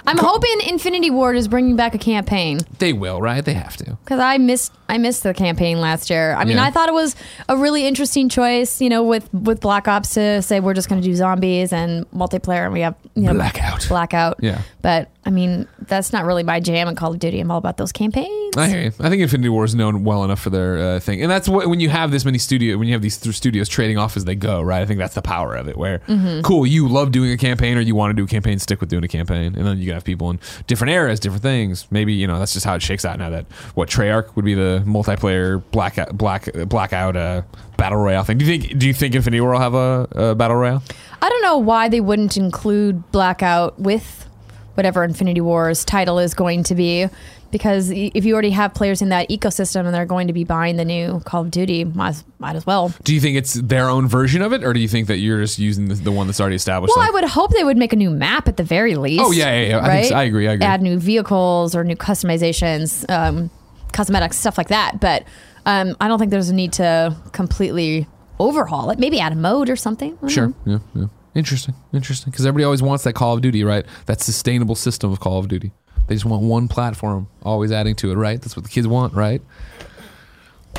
[0.07, 3.43] I'm hoping Infinity Ward is bringing back a campaign They will, right?
[3.43, 3.97] They have to.
[4.03, 6.33] because I missed I missed the campaign last year.
[6.33, 6.65] I mean, Yeah.
[6.65, 7.15] I thought it was
[7.47, 11.01] a really interesting choice, you know, with with Black Ops to say we're just going
[11.01, 13.87] to do zombies and multiplayer, and we have you know Blackout.
[13.87, 14.37] blackout.
[14.41, 14.61] Yeah.
[14.81, 17.39] but I mean, that's not really my jam in Call of Duty.
[17.39, 18.57] I'm all about those campaigns.
[18.57, 18.91] I hear you.
[18.99, 21.67] I think Infinity Ward is known well enough for their uh, thing, and that's what
[21.67, 24.25] when you have this many studio, when you have these th- studios trading off as
[24.25, 24.81] they go, right?
[24.81, 25.77] I think that's the power of it.
[25.77, 26.41] Where Mm-hmm.
[26.41, 28.89] cool, you love doing a campaign, or you want to do a campaign, stick with
[28.89, 31.87] doing a campaign, and then you can have people in different eras, different things.
[31.91, 33.29] Maybe you know that's just how it shakes out now.
[33.29, 37.43] That what Treyarch would be the multiplayer blackout, black blackout uh,
[37.77, 38.37] battle royale thing.
[38.37, 38.79] Do you think?
[38.79, 40.83] Do you think Infinity Ward will have a, a battle royale?
[41.21, 44.27] I don't know why they wouldn't include Blackout with
[44.73, 47.07] whatever Infinity Ward's title is going to be.
[47.51, 50.77] Because if you already have players in that ecosystem and they're going to be buying
[50.77, 52.93] the new Call of Duty, might as, might as well.
[53.03, 55.41] Do you think it's their own version of it, or do you think that you're
[55.41, 56.93] just using the, the one that's already established?
[56.95, 59.21] Well, like- I would hope they would make a new map at the very least.
[59.23, 59.77] Oh, yeah, yeah, yeah.
[59.79, 60.05] I Right?
[60.05, 60.15] so.
[60.15, 60.65] I agree, I agree.
[60.65, 63.49] Add new vehicles or new customizations, um,
[63.91, 64.99] cosmetics, stuff like that.
[64.99, 65.25] But
[65.65, 68.07] um, I don't think there's a need to completely
[68.39, 68.99] overhaul it.
[68.99, 70.17] Maybe add a mode or something.
[70.27, 70.47] Sure.
[70.47, 70.55] know.
[70.65, 70.79] Yeah.
[71.01, 71.05] Yeah.
[71.35, 71.75] Interesting.
[71.93, 72.31] Interesting.
[72.31, 73.85] Because everybody always wants that Call of Duty, right?
[74.07, 75.71] That sustainable system of Call of Duty.
[76.11, 78.41] They just want one platform, always adding to it, right?
[78.41, 79.41] That's what the kids want, right?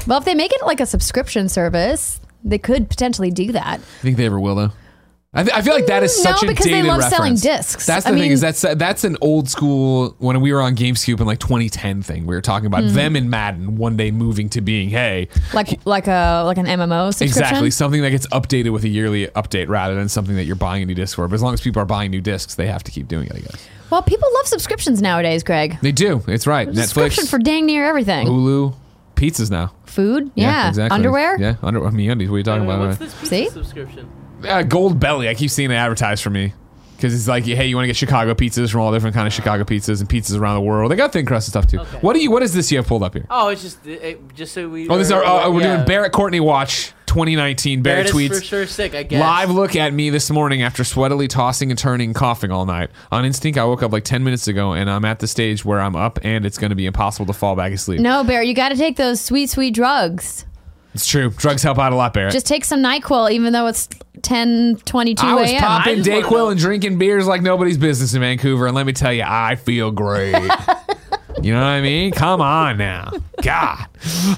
[0.06, 3.78] Well, if they make it like a subscription service, they could potentially do that.
[3.78, 4.72] You think they ever will, though?
[5.34, 7.04] I, th- I feel like that is Mm, No, such a because they dated love
[7.04, 7.86] selling discs.
[7.86, 10.14] That's the I thing mean- is that's that's an old school.
[10.18, 12.94] When we were on GameScoop in like 2010 thing, we were talking about Mm-hmm.
[12.94, 17.06] them and Madden one day moving to being hey, Like like a like an MMO
[17.14, 17.28] subscription.
[17.44, 17.70] Exactly.
[17.70, 20.86] Something that gets updated with a yearly update rather than something that you're buying a
[20.86, 21.26] new disc for.
[21.28, 23.36] But as long as people are buying new discs, they have to keep doing it,
[23.36, 23.66] I guess.
[23.88, 25.78] Well, people love subscriptions nowadays, Greg.
[25.80, 26.22] They do.
[26.28, 26.68] It's right.
[26.74, 28.26] Subscription Netflix, for dang near everything.
[28.26, 28.74] Hulu,
[29.16, 29.72] pizzas now.
[29.86, 30.68] Food, yeah.
[30.68, 30.94] exactly.
[30.94, 32.28] Underwear, Yeah, under MeUndies.
[32.28, 32.86] What are you talking Wait, about?
[32.88, 33.48] what's this pizza See?
[33.48, 34.10] subscription?
[34.44, 35.28] Uh, Goldbelly.
[35.28, 36.52] I keep seeing it advertised for me.
[37.02, 39.32] Because it's like, hey, you want to get Chicago pizzas from all different kind of
[39.32, 40.88] Chicago pizzas and pizzas around the world.
[40.88, 41.80] They got thin crust and stuff too.
[41.80, 41.98] Okay.
[42.00, 42.30] What do you?
[42.30, 43.26] What is this you have pulled up here?
[43.28, 44.88] Oh, it's just it, just so we.
[44.88, 45.74] Oh, this is our, uh, we're yeah.
[45.74, 47.82] doing Barrett Courtney Watch 2019.
[47.82, 48.38] Barrett Barrett tweets.
[48.38, 48.94] for sure sick.
[48.94, 49.20] I guess.
[49.20, 52.90] Live look at me this morning after sweatily tossing and turning, coughing all night.
[53.10, 55.80] On instinct, I woke up like 10 minutes ago and I'm at the stage where
[55.80, 57.98] I'm up and it's going to be impossible to fall back asleep.
[58.00, 60.46] No, Bear, you got to take those sweet, sweet drugs.
[60.94, 61.30] It's true.
[61.30, 62.32] Drugs help out a lot, Barrett.
[62.32, 63.88] Just take some NyQuil, even though it's
[64.22, 65.60] 10, 22 I was a.m.
[65.60, 69.12] popping I Dayquil and drinking beers like nobody's business in Vancouver, and let me tell
[69.12, 70.32] you, I feel great.
[71.42, 72.12] you know what I mean?
[72.12, 73.10] Come on now,
[73.42, 73.86] God.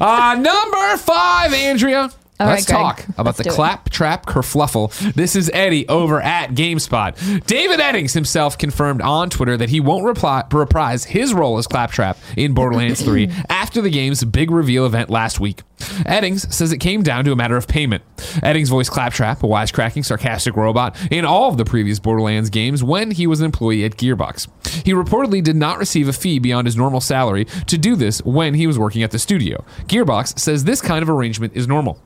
[0.00, 2.10] Uh, number five, Andrea.
[2.40, 3.90] All Let's right, talk about Let's the do it.
[3.92, 5.14] trap kerfluffle.
[5.14, 7.46] This is Eddie over at GameSpot.
[7.46, 12.18] David Eddings himself confirmed on Twitter that he won't reply, reprise his role as Claptrap
[12.36, 15.62] in Borderlands 3 after the game's big reveal event last week.
[15.78, 18.02] Eddings says it came down to a matter of payment.
[18.16, 23.12] Eddings voiced Claptrap, a wisecracking, sarcastic robot, in all of the previous Borderlands games when
[23.12, 24.48] he was an employee at Gearbox.
[24.84, 28.54] He reportedly did not receive a fee beyond his normal salary to do this when
[28.54, 29.64] he was working at the studio.
[29.86, 32.00] Gearbox says this kind of arrangement is normal.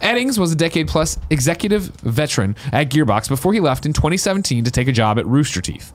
[0.00, 4.70] Eddings was a decade plus executive veteran at Gearbox before he left in 2017 to
[4.70, 5.92] take a job at Rooster Teeth.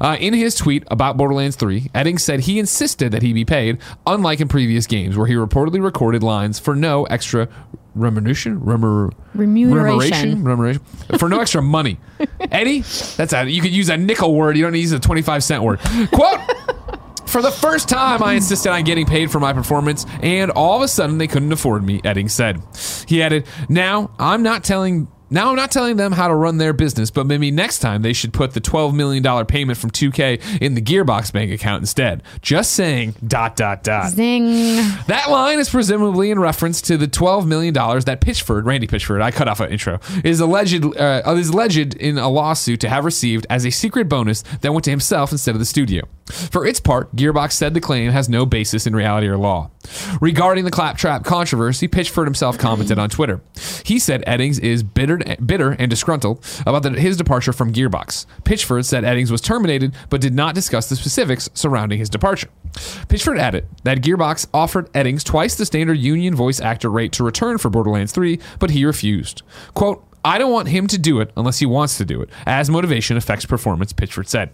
[0.00, 3.78] Uh, in his tweet about Borderlands 3, Eddings said he insisted that he be paid,
[4.06, 7.48] unlike in previous games where he reportedly recorded lines for no extra
[7.94, 10.42] remuneration, Remer- Remuneration.
[10.44, 10.82] remuneration,
[11.18, 11.98] for no extra money.
[12.50, 12.80] Eddie,
[13.16, 14.56] that's a you could use a nickel word.
[14.56, 15.80] You don't need to use a 25 cent word.
[16.12, 16.40] Quote.
[17.26, 20.82] For the first time, I insisted on getting paid for my performance, and all of
[20.82, 22.00] a sudden, they couldn't afford me.
[22.04, 22.62] Edding said.
[23.06, 26.72] He added, "Now I'm not telling." Now I'm not telling them how to run their
[26.72, 30.74] business, but maybe next time they should put the $12 million payment from 2K in
[30.74, 32.22] the Gearbox bank account instead.
[32.42, 34.10] Just saying, dot, dot, dot.
[34.12, 34.76] Zing.
[35.08, 39.32] That line is presumably in reference to the $12 million that Pitchford, Randy Pitchford, I
[39.32, 43.48] cut off an intro, is alleged, uh, is alleged in a lawsuit to have received
[43.50, 46.04] as a secret bonus that went to himself instead of the studio.
[46.26, 49.70] For its part, Gearbox said the claim has no basis in reality or law.
[50.20, 53.40] Regarding the claptrap controversy, Pitchford himself commented on Twitter.
[53.84, 58.26] He said Eddings is bitter, bitter and disgruntled about the, his departure from Gearbox.
[58.42, 62.48] Pitchford said Eddings was terminated, but did not discuss the specifics surrounding his departure.
[62.72, 67.58] Pitchford added that Gearbox offered Eddings twice the standard union voice actor rate to return
[67.58, 69.42] for Borderlands 3, but he refused.
[69.74, 72.68] Quote, I don't want him to do it unless he wants to do it, as
[72.68, 74.50] motivation affects performance, Pitchford said.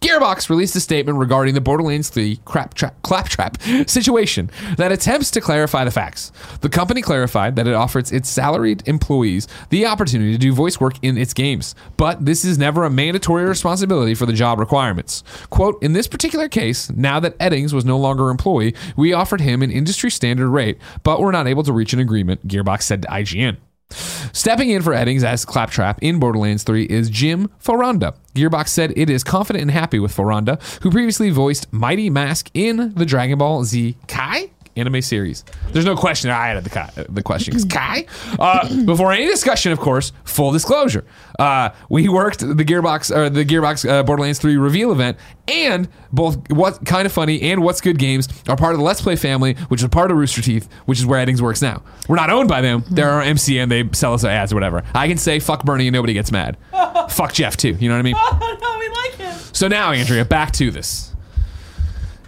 [0.00, 5.40] Gearbox released a statement regarding the Borderlands 3 crap tra- claptrap situation that attempts to
[5.40, 6.32] clarify the facts.
[6.60, 10.94] The company clarified that it offers its salaried employees the opportunity to do voice work
[11.02, 15.22] in its games, but this is never a mandatory responsibility for the job requirements.
[15.50, 19.40] Quote, in this particular case, now that Eddings was no longer an employee, we offered
[19.40, 23.02] him an industry standard rate, but were not able to reach an agreement, Gearbox said
[23.02, 23.56] to IGN.
[23.90, 28.14] Stepping in for Eddings as Claptrap in Borderlands 3 is Jim Foronda.
[28.34, 32.92] Gearbox said it is confident and happy with Foronda, who previously voiced Mighty Mask in
[32.94, 35.44] the Dragon Ball Z Kai anime series.
[35.72, 36.30] There's no question.
[36.30, 38.06] I added the Kai, the question because Kai.
[38.38, 41.04] Uh, before any discussion, of course, full disclosure.
[41.38, 46.50] Uh, we worked the Gearbox or the Gearbox uh, Borderlands 3 reveal event, and both
[46.50, 49.54] what kind of funny and what's good games are part of the Let's Play family,
[49.68, 51.82] which is part of Rooster Teeth, which is where Eddings works now.
[52.08, 52.84] We're not owned by them.
[52.90, 53.68] They're our MCN.
[53.68, 54.82] They sell us ads or whatever.
[54.94, 56.56] I can say fuck Burnie and nobody gets mad.
[57.10, 57.72] fuck Geoff too.
[57.78, 58.16] You know what I mean?
[58.16, 59.38] Oh no, we like him.
[59.52, 61.12] So now, Andrea, back to this.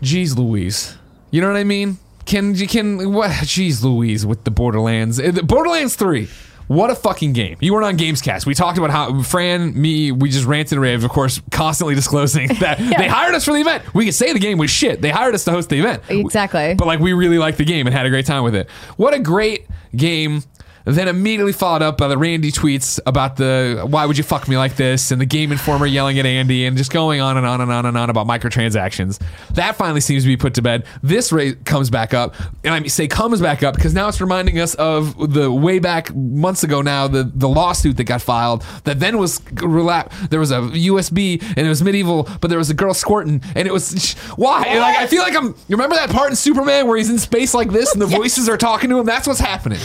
[0.02, 0.96] Jeez Louise.
[1.30, 1.98] You know what I mean?
[2.28, 5.18] Can you can what jeez Louise with the Borderlands.
[5.18, 6.28] Uh, Borderlands 3.
[6.66, 7.56] What a fucking game.
[7.60, 8.44] You weren't on Gamescast.
[8.44, 12.48] We talked about how Fran, me, we just ranted and raved, of course, constantly disclosing
[12.60, 13.94] that they hired us for the event.
[13.94, 15.00] We could say the game was shit.
[15.00, 16.02] They hired us to host the event.
[16.10, 16.74] Exactly.
[16.74, 18.68] But like we really liked the game and had a great time with it.
[18.98, 20.42] What a great game.
[20.88, 24.56] Then immediately followed up by the Randy tweets about the why would you fuck me
[24.56, 27.60] like this and the Game Informer yelling at Andy and just going on and on
[27.60, 29.20] and on and on about microtransactions.
[29.50, 30.86] That finally seems to be put to bed.
[31.02, 34.58] This rate comes back up, and I say comes back up because now it's reminding
[34.58, 38.98] us of the way back months ago now the the lawsuit that got filed that
[38.98, 40.10] then was relap.
[40.30, 43.68] There was a USB and it was MediEvil, but there was a girl squirting and
[43.68, 44.64] it was why?
[44.66, 45.48] And, Like I feel like I'm.
[45.68, 48.48] You remember that part in Superman where he's in space like this and the voices
[48.48, 49.04] are talking to him?
[49.04, 49.80] That's what's happening.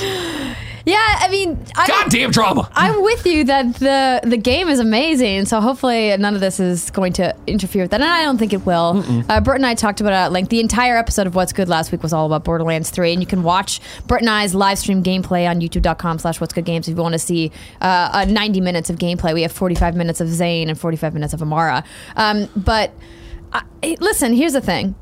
[0.86, 2.70] Yeah, I mean, I Goddamn drama.
[2.74, 5.46] I'm with you that the the game is amazing.
[5.46, 8.52] So hopefully none of this is going to interfere with that, and I don't think
[8.52, 9.04] it will.
[9.30, 10.50] Uh, Bert and I talked about it at length.
[10.50, 13.28] The entire episode of What's Good last week was all about Borderlands 3, and you
[13.28, 17.02] can watch Bert and I's live stream gameplay on YouTube.com/slash What's Good Games if you
[17.02, 19.34] want to see uh, uh, 90 minutes of gameplay.
[19.34, 21.86] We have 45 minutes of Zane and 45 minutes of Amara.
[22.18, 22.92] Um, but
[23.54, 23.64] I,
[24.02, 24.96] listen, here's the thing: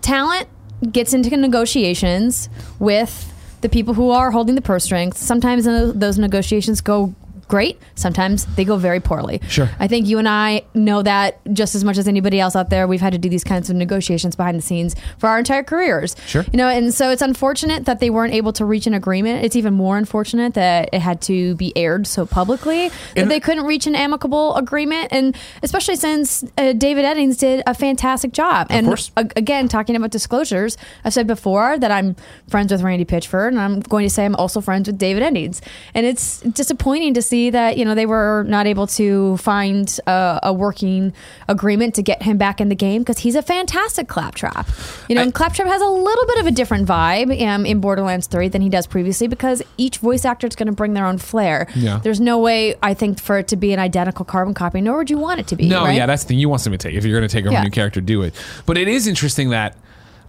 [0.00, 0.48] talent
[0.92, 3.33] gets into negotiations with
[3.64, 5.16] the people who are holding the purse strings.
[5.16, 7.80] Sometimes those negotiations go great.
[7.94, 9.40] Sometimes they go very poorly.
[9.48, 9.68] Sure.
[9.78, 12.86] I think you and I know that just as much as anybody else out there.
[12.86, 16.16] We've had to do these kinds of negotiations behind the scenes for our entire careers.
[16.26, 16.44] Sure.
[16.52, 19.44] You know, and so it's unfortunate that they weren't able to reach an agreement.
[19.44, 23.40] It's even more unfortunate that it had to be aired so publicly that And- they
[23.40, 25.08] couldn't reach an amicable agreement.
[25.10, 28.66] And especially since uh, David Eddings did a fantastic job.
[28.70, 29.10] and course.
[29.16, 32.16] a- again, talking about disclosures, I've said before that I'm
[32.48, 35.60] friends with Randy Pitchford, and I'm going to say I'm also friends with David Eddings.
[35.94, 40.38] And it's disappointing to see that you know they were not able to find a,
[40.44, 41.12] a working
[41.48, 44.68] agreement to get him back in the game because he's a fantastic claptrap.
[45.08, 47.80] You know, I- and claptrap has a little bit of a different vibe um, in
[47.80, 51.06] Borderlands 3 than he does previously because each voice actor is going to bring their
[51.06, 51.66] own flair.
[51.74, 52.00] Yeah.
[52.02, 55.10] There's no way I think for it to be an identical carbon copy, nor would
[55.10, 55.68] you want it to be.
[55.68, 55.96] No, right?
[55.96, 56.38] yeah, that's the thing.
[56.38, 56.96] You want something to take.
[56.96, 57.60] If you're going to take over Yeah.
[57.62, 58.34] a new character, do it.
[58.66, 59.76] But it is interesting that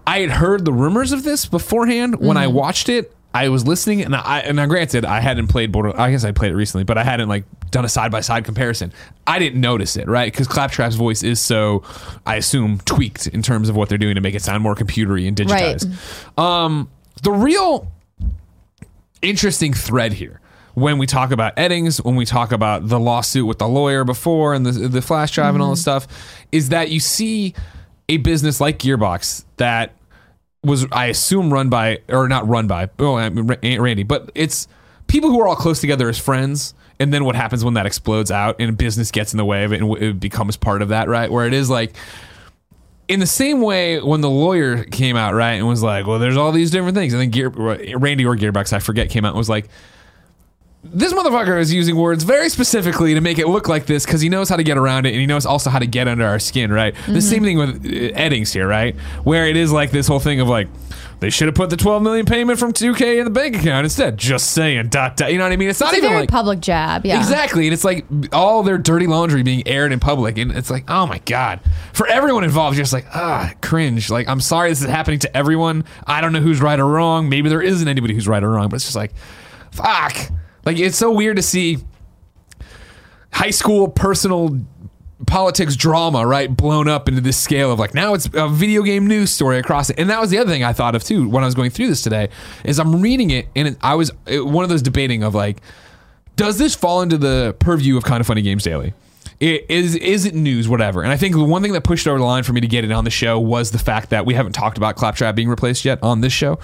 [0.07, 2.15] I had heard the rumors of this beforehand.
[2.19, 2.37] When Mm-hmm.
[2.37, 5.91] I watched it, I was listening, and I and now granted, I hadn't played Border.
[5.99, 8.45] I guess I played it recently, but I hadn't like done a side by side
[8.45, 8.93] comparison.
[9.27, 10.31] I didn't notice it, right?
[10.31, 11.83] Because Claptrap's voice is so,
[12.25, 15.27] I assume, tweaked in terms of what they're doing to make it sound more computery
[15.27, 15.75] and Right.
[15.75, 16.39] digitized.
[16.39, 16.89] Um,
[17.23, 17.91] the real
[19.21, 20.39] interesting thread here
[20.73, 24.53] when we talk about Eddings, when we talk about the lawsuit with the lawyer before
[24.53, 26.07] and the, the flash drive and all this stuff,
[26.51, 27.53] is that you see
[28.09, 29.93] a business like Gearbox that
[30.65, 34.67] was, I assume, run by, or not run by, oh, Randy, but it's
[35.07, 36.73] people who are all close together as friends.
[36.99, 39.73] And then what happens when that explodes out and business gets in the way of
[39.73, 41.29] it and it becomes part of that, right?
[41.29, 41.93] Where it is like,
[43.07, 46.37] in the same way when the lawyer came out right and was like well there's
[46.37, 49.37] all these different things and then Gear, randy or gearbox i forget came out and
[49.37, 49.69] was like
[50.93, 54.29] this motherfucker is using words very specifically to make it look like this because he
[54.29, 56.39] knows how to get around it and he knows also how to get under our
[56.39, 56.95] skin, right?
[57.07, 58.95] The same thing with uh, Eddings here, right?
[59.23, 60.67] Where it is like this whole thing of like,
[61.21, 64.17] they should have put the 12 million payment from 2K in the bank account instead.
[64.17, 65.31] Just saying, dot, dot.
[65.31, 65.69] You know what I mean?
[65.69, 66.29] It's not It's even very like.
[66.29, 67.05] public jab.
[67.05, 67.17] Yeah.
[67.17, 67.65] Exactly.
[67.67, 70.37] And it's like all their dirty laundry being aired in public.
[70.37, 71.61] And it's like, oh my God.
[71.93, 74.09] For everyone involved, just like, ah, cringe.
[74.09, 75.85] Like, I'm sorry this is happening to everyone.
[76.05, 77.29] I don't know who's right or wrong.
[77.29, 79.13] Maybe there isn't anybody who's right or wrong, but it's just like,
[79.71, 80.15] fuck.
[80.65, 81.77] Like, it's so weird to see
[83.31, 84.59] high school personal
[85.27, 89.07] politics drama, right, blown up into this scale of like now it's a video game
[89.07, 89.97] news story across it.
[89.99, 91.87] And that was the other thing I thought of too when I was going through
[91.87, 92.29] this today
[92.63, 95.61] is I'm reading it and it, I was it, one of those debating of like,
[96.35, 98.93] does this fall into the purview of kind of funny games daily?
[99.39, 101.03] It is is it news, whatever.
[101.03, 102.85] And I think the one thing that pushed over the line for me to get
[102.85, 105.83] it on the show was the fact that we haven't talked about Claptrap being replaced
[105.83, 106.57] yet on this show,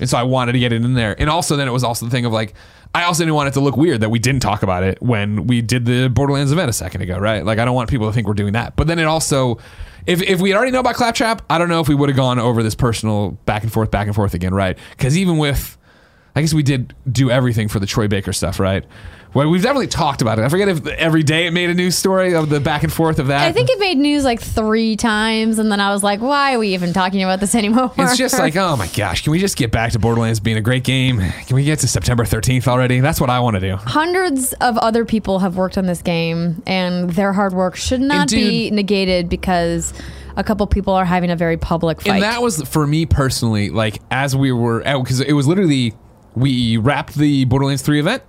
[0.00, 1.14] and so I wanted to get it in there.
[1.20, 2.54] And also, then it was also the thing of like,
[2.96, 5.46] I also didn't want it to look weird that we didn't talk about it when
[5.46, 7.44] we did the Borderlands event a second ago, right?
[7.44, 8.74] Like, I don't want people to think we're doing that.
[8.74, 9.58] But then it also,
[10.06, 12.38] if if we already know about Claptrap, I don't know if we would have gone
[12.38, 14.78] over this personal back and forth, back and forth again, right?
[14.92, 15.76] Because even with
[16.34, 18.82] I guess we did do everything for the Troy Baker stuff, right?
[19.34, 20.42] Well, we've definitely talked about it.
[20.42, 23.18] I forget if every day it made a news story of the back and forth
[23.18, 23.42] of that.
[23.42, 26.58] I think it made news like three times, and then I was like, "Why are
[26.58, 29.56] we even talking about this anymore?" it's just like, oh my gosh, can we just
[29.56, 31.18] get back to Borderlands being a great game?
[31.18, 33.00] Can we get to September 13th already?
[33.00, 33.76] That's what I want to do.
[33.76, 38.28] hundreds of other people have worked on this game, and their hard work should not
[38.28, 39.92] dude- be negated because
[40.36, 42.14] a couple people are having a very public fight.
[42.14, 45.94] And that was for me personally, like as we were oh, because it was literally
[46.34, 48.22] we wrapped the Borderlands 3 event.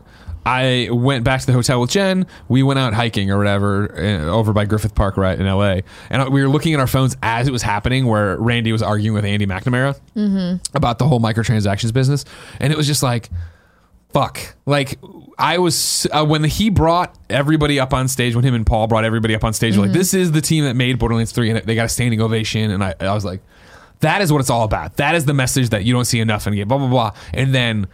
[0.48, 2.26] I went back to the hotel with Jen.
[2.48, 5.80] We went out hiking or whatever uh, over by Griffith Park, right in LA.
[6.10, 9.14] And we were looking at our phones as it was happening, where Randy was arguing
[9.14, 10.00] with Andy McNamara
[10.74, 12.24] about the whole microtransactions business.
[12.62, 13.30] And it was just like,
[14.14, 14.56] fuck.
[14.66, 15.00] Like
[15.38, 19.04] I was uh, when he brought everybody up on stage when him and Paul brought
[19.04, 19.76] everybody up on stage.
[19.76, 22.72] Like this is the team that made Borderlands three, and they got a standing ovation.
[22.72, 23.42] And I, I was like,
[24.00, 24.96] that is what it's all about.
[24.96, 26.70] That is the message that you don't see enough in game.
[26.70, 27.12] Blah blah blah.
[27.34, 27.88] And then.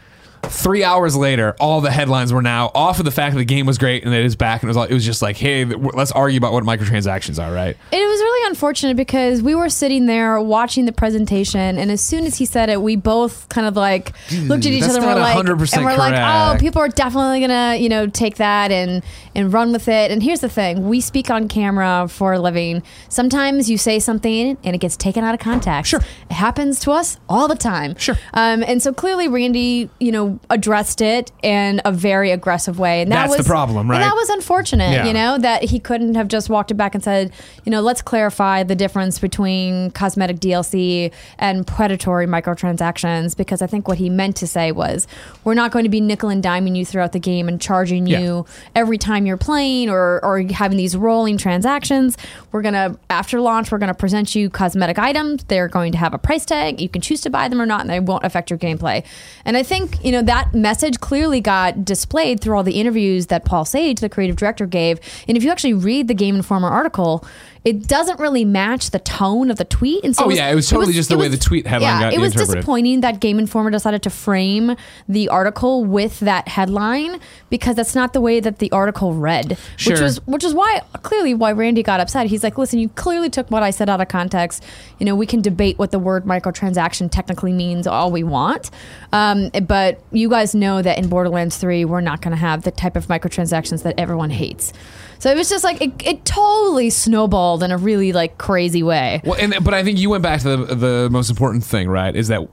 [0.44, 3.66] Three hours later, all the headlines were now off of the fact that the game
[3.66, 5.66] was great and it is back, and it was, all, it was just like, hey,
[5.66, 7.78] let's argue about what microtransactions are, right?
[7.92, 12.26] It was really unfortunate because we were sitting there watching the presentation, and as soon
[12.26, 15.16] as he said it, we both kind of like looked at each other and we're
[15.16, 19.04] like, 100% and we're like, oh, people are definitely gonna, you know, take that and
[19.36, 20.12] and run with it.
[20.12, 22.84] And here's the thing: we speak on camera for a living.
[23.10, 25.90] Sometimes you say something and it gets taken out of context.
[25.90, 26.02] Sure.
[26.30, 27.96] it happens to us all the time.
[27.98, 28.16] Sure.
[28.34, 33.12] Um, and so clearly, Randy, you know, addressed it in a very aggressive way, and
[33.12, 34.00] that That's the was problem, and right?
[34.00, 34.92] that was unfortunate.
[34.92, 35.06] Yeah.
[35.06, 37.32] You know that he couldn't have just walked it back and said,
[37.66, 43.88] you know, let's clarify the difference between cosmetic DLC and predatory microtransactions because I think
[43.88, 45.08] what he meant to say was
[45.44, 48.20] we're not going to be nickel and diming you throughout the game and charging Yeah.
[48.20, 52.18] you every time you're playing or or having these rolling transactions.
[52.52, 55.44] We're gonna after launch we're gonna present you cosmetic items.
[55.46, 56.82] They're going to have a price tag.
[56.82, 59.04] You can choose to buy them or not, and they won't affect your gameplay.
[59.46, 63.46] And I think you know that message clearly got displayed through all the interviews that
[63.46, 65.00] Paul Sage, the creative director, gave.
[65.28, 67.26] And if you actually read the Game Informer article,
[67.66, 70.04] it doesn't really match the tone of the tweet.
[70.04, 72.10] And so Oh, yeah, it was totally just the it way the tweet headline yeah,
[72.10, 74.76] got it was disappointing that Game Informer decided to frame
[75.08, 79.52] the article with that headline because that's not the way that the article read.
[79.52, 80.02] Which Sure.
[80.02, 82.28] was which is why clearly why Randy got upset.
[82.28, 84.64] He's like, listen, you clearly took what I said out of context.
[85.00, 88.72] You know, we can debate what the word microtransaction technically means all we want.
[89.14, 92.72] Um, but you guys know that in Borderlands 3, we're not going to have the
[92.72, 94.74] type of microtransactions that everyone hates.
[95.20, 99.22] So it was just like it, it totally snowballed in a really like crazy way.
[99.24, 102.16] Well, and but I think you went back to the the most important thing, right?
[102.16, 102.48] Is that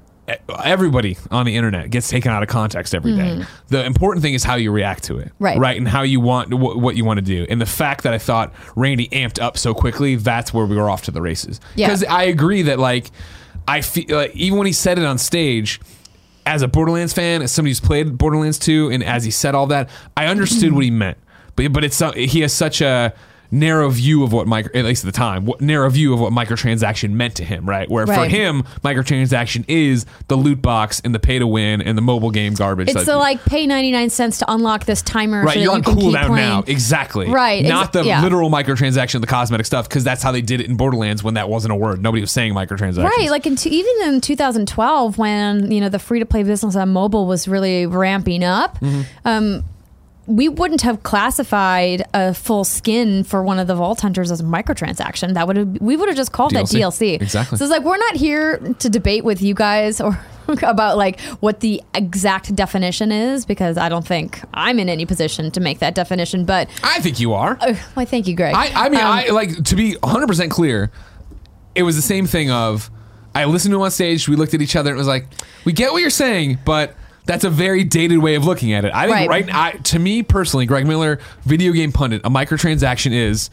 [0.62, 3.42] everybody on the internet gets taken out of context every day.
[3.68, 5.44] The important thing is how you react to it, Mm-hmm.
[5.44, 5.58] Right.
[5.58, 7.46] Right, and how you want wh- what you want to do.
[7.48, 10.88] And the fact that I thought Randy amped up so quickly, that's where we were
[10.90, 11.60] off to the races.
[11.74, 11.88] Yeah.
[11.88, 13.10] Because I agree that like
[13.66, 15.80] I feel like even when he said it on stage.
[16.46, 19.66] As a Borderlands fan, as somebody who's played Borderlands 2, and as he said all
[19.68, 21.18] that, I understood what he meant.
[21.54, 23.12] But but it's so- he has such a
[23.52, 26.32] narrow view of what micro at least at the time what narrow view of what
[26.32, 28.30] microtransaction meant to him right where for Right.
[28.30, 32.54] him microtransaction is the loot box and the pay to win and the mobile game
[32.54, 35.72] garbage It's that- the like pay 99 cents to unlock this timer right so you're
[35.72, 36.48] on you can keep cooldown playing.
[36.48, 38.22] now exactly Right, not exa- the yeah.
[38.22, 41.48] literal microtransaction the cosmetic stuff because that's how they did it in borderlands when that
[41.48, 45.70] wasn't a word nobody was saying microtransactions Right, like in t- even in 2012, when
[45.70, 49.00] you know the free to play business on mobile was really ramping up, Mm-hmm.
[49.24, 49.64] um,
[50.26, 54.44] we wouldn't have classified a full skin for one of the Vault Hunters as a
[54.44, 55.34] microtransaction.
[55.34, 56.80] That would have we would have just called that DLC.
[57.16, 57.22] DLC.
[57.22, 57.58] Exactly.
[57.58, 60.18] So it's like we're not here to debate with you guys or
[60.62, 65.50] about like what the exact definition is because I don't think I'm in any position
[65.52, 66.44] to make that definition.
[66.44, 67.56] But I think you are.
[67.60, 68.54] uh, why, thank you, Greg.
[68.54, 70.90] I, I mean, Um, I like to be 100 percent clear.
[71.74, 72.90] It was the same thing of
[73.34, 74.28] I listened to him on stage.
[74.28, 75.26] We looked at each other and it was like,
[75.64, 76.94] we get what you're saying, but
[77.26, 78.92] that's a very dated way of looking at it.
[78.94, 79.28] I think Right.
[79.46, 83.50] right, I, to me personally, Greg Miller, video game pundit, a microtransaction is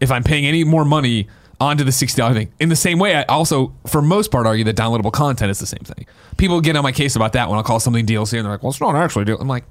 [0.00, 1.28] if I'm paying any more money
[1.60, 2.52] onto the sixty dollar thing.
[2.60, 5.66] In the same way, I also, for most part, argue that downloadable content is the
[5.66, 6.06] same thing.
[6.36, 8.62] People get on my case about that when I call something DLC, and they're like,
[8.62, 9.64] "Well, it's not actually." deal I'm like,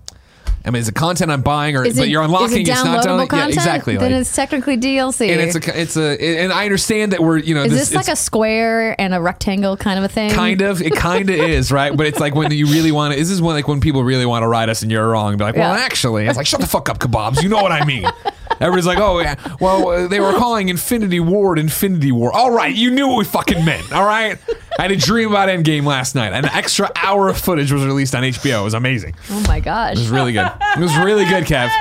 [0.68, 2.48] I mean, is it content I'm buying, or but you're unlocking?
[2.62, 3.28] is it it's not downloading.
[3.30, 3.54] content?
[3.54, 3.98] Yeah, exactly.
[3.98, 5.30] Then like- it's technically DLC.
[5.32, 8.08] and it's a it's a and I understand that we're you know is this like
[8.10, 10.30] a square and a rectangle kind of a thing?
[10.32, 13.20] kind of it kind of is right but it's like when you really want to
[13.20, 15.44] this is when like when people really want to ride us and you're wrong be
[15.44, 15.84] like well Yeah.
[15.84, 18.06] actually it's like shut the fuck up kebabs you know what I mean
[18.60, 22.92] everybody's like oh yeah well they were calling Infinity Ward Infinity War all right you
[22.92, 24.38] knew what we fucking meant all right
[24.78, 28.14] I had a dream about Endgame last night an extra hour of footage was released
[28.16, 29.96] on HBO it was amazing Oh my gosh.
[29.96, 30.52] it was really good.
[30.76, 31.72] It was really good, Kev.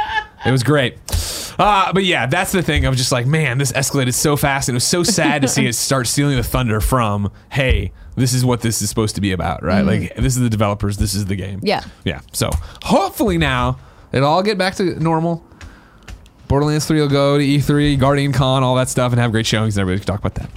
[0.44, 0.96] It was great.
[1.58, 2.84] Uh, but yeah, that's the thing.
[2.86, 5.48] I was just like, man, this escalated so fast, and it was so sad to
[5.48, 9.20] see it start stealing the thunder from, hey, this is what this is supposed to
[9.20, 9.80] be about, right?
[9.82, 11.60] Like, this is the developers, this is the game.
[11.62, 11.82] Yeah.
[12.04, 12.20] Yeah.
[12.32, 12.50] So
[12.84, 13.78] hopefully now
[14.12, 15.42] it'll all get back to normal.
[16.48, 19.76] Borderlands 3 will go to E3, Guardian Con, all that stuff, and have great showings,
[19.76, 20.50] and everybody can talk about that.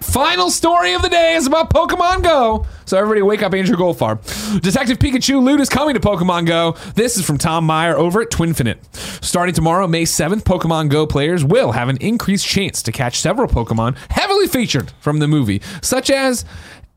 [0.00, 2.66] Final story of the day is about Pokemon Go.
[2.84, 4.60] So everybody wake up Andrew Goldfarb.
[4.60, 6.76] Detective Pikachu loot is coming to Pokemon Go.
[6.94, 8.78] This is from Tom Meyer over at Twinfinite.
[9.24, 13.48] Starting tomorrow, May 7th, Pokemon Go players will have an increased chance to catch several
[13.48, 16.44] Pokemon heavily featured from the movie, such as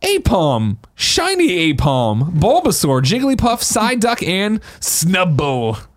[0.01, 5.87] Aipom, Shiny Aipom, Bulbasaur, Jigglypuff, Psyduck, and Snubbull.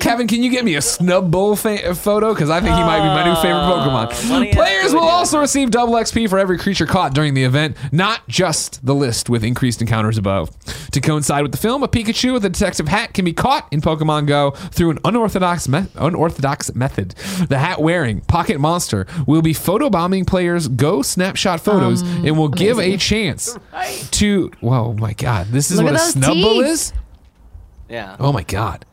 [0.00, 2.34] Kevin, can you get me a Snubbull fa- photo?
[2.34, 4.28] Because I think he might be my new favorite uh, Pokemon.
[4.28, 8.26] money Players will also receive double XP for every creature caught during the event, not
[8.28, 10.50] just the list with increased encounters above.
[10.90, 13.80] To coincide with the film, a Pikachu with a detective hat can be caught in
[13.80, 17.10] Pokemon Go through an unorthodox me- unorthodox method.
[17.48, 22.48] The hat wearing Pocket Monster will be photobombing players' Go snapshot photos um, and will
[22.48, 22.98] give a amazing.
[22.98, 23.58] chance
[24.12, 24.50] to.
[24.60, 25.46] Whoa, my God!
[25.48, 26.66] This is Look what a at those Snubbull teeth.
[26.66, 26.92] is.
[27.88, 28.16] Yeah.
[28.18, 28.84] Oh my God!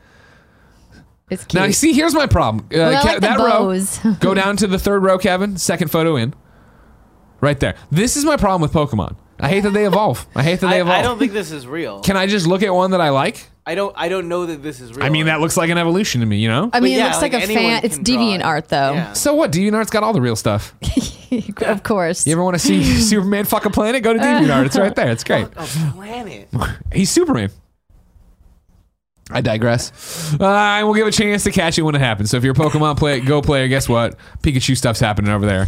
[1.29, 1.59] It's cute.
[1.61, 2.67] Now you see, here's my problem.
[2.73, 4.03] Uh, I Ke- like the that bows.
[4.03, 5.57] row, go down to the third row, Kevin.
[5.57, 6.33] Second photo in,
[7.41, 7.75] right there.
[7.91, 9.15] This is my problem with Pokemon.
[9.39, 10.27] I hate that they evolve.
[10.35, 10.99] I hate that they I, evolve.
[10.99, 12.01] I don't think this is real.
[12.01, 13.47] Can I just look at one that I like?
[13.65, 13.93] I don't.
[13.95, 15.05] I don't know that this is real.
[15.05, 16.37] I mean, that looks like an evolution to me.
[16.37, 16.71] You know.
[16.73, 17.81] I mean, yeah, it looks like, like a fan.
[17.83, 18.93] It's deviant art, though.
[18.93, 19.13] Yeah.
[19.13, 19.51] so what?
[19.51, 20.73] DeviantArt's got all the real stuff.
[21.61, 22.25] of course.
[22.25, 24.01] You ever want to see Superman fuck a planet?
[24.01, 24.65] Go to DeviantArt.
[24.65, 25.11] It's right there.
[25.11, 25.45] It's great.
[25.45, 26.49] a planet.
[26.91, 27.51] He's Superman.
[29.31, 30.33] I digress.
[30.39, 32.31] Uh, we'll give a chance to catch it when it happens.
[32.31, 34.15] So if you're a Pokemon play, Go player, guess what?
[34.41, 35.67] Pikachu stuff's happening over there.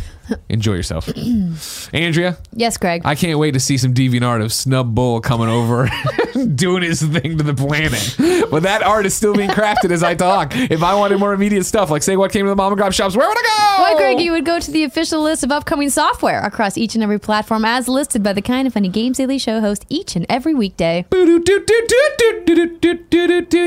[0.49, 1.09] Enjoy yourself.
[1.93, 3.01] Andrea, yes, Greg.
[3.05, 5.89] I can't wait to see some DeviantArt of Snubbull coming over,
[6.55, 8.15] doing his thing to the planet.
[8.49, 10.53] But that art is still being crafted as I talk.
[10.55, 12.93] If I wanted more immediate stuff, like say what came to the mom and grab
[12.93, 13.83] shops, where would I go?
[13.83, 17.03] Why, Greg, you would go to the official list of upcoming software across each and
[17.03, 20.25] every platform as listed by the Kind of Funny Games Daily Show host each and
[20.29, 21.05] every weekday.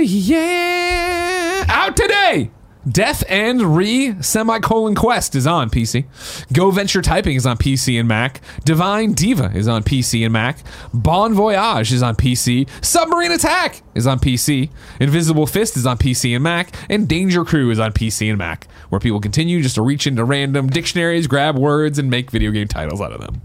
[0.04, 1.64] Yeah.
[1.68, 2.50] Out today.
[2.88, 6.04] Death and Re semicolon Quest is on PC.
[6.52, 8.40] Go Venture Typing is on PC and Mac.
[8.64, 10.58] Divine Diva is on PC and Mac.
[10.92, 12.68] Bon Voyage is on PC.
[12.84, 14.70] Submarine Attack is on PC.
[15.00, 16.74] Invisible Fist is on PC and Mac.
[16.90, 20.24] And Danger Crew is on PC and Mac, where people continue just to reach into
[20.24, 23.40] random dictionaries, grab words, and make video game titles out of them.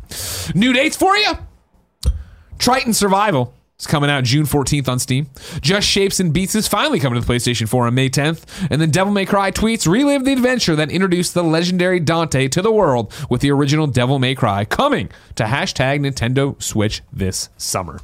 [0.54, 1.34] New dates for you.
[2.58, 5.30] Triton Survival is coming out June 14th on Steam.
[5.62, 8.44] Just Shapes and Beats is finally coming to the PlayStation 4 on May 10th.
[8.70, 12.62] And then Devil May Cry tweets relive the adventure that introduced the legendary Dante to
[12.62, 18.00] the world with the original Devil May Cry coming to hashtag Nintendo Switch this summer.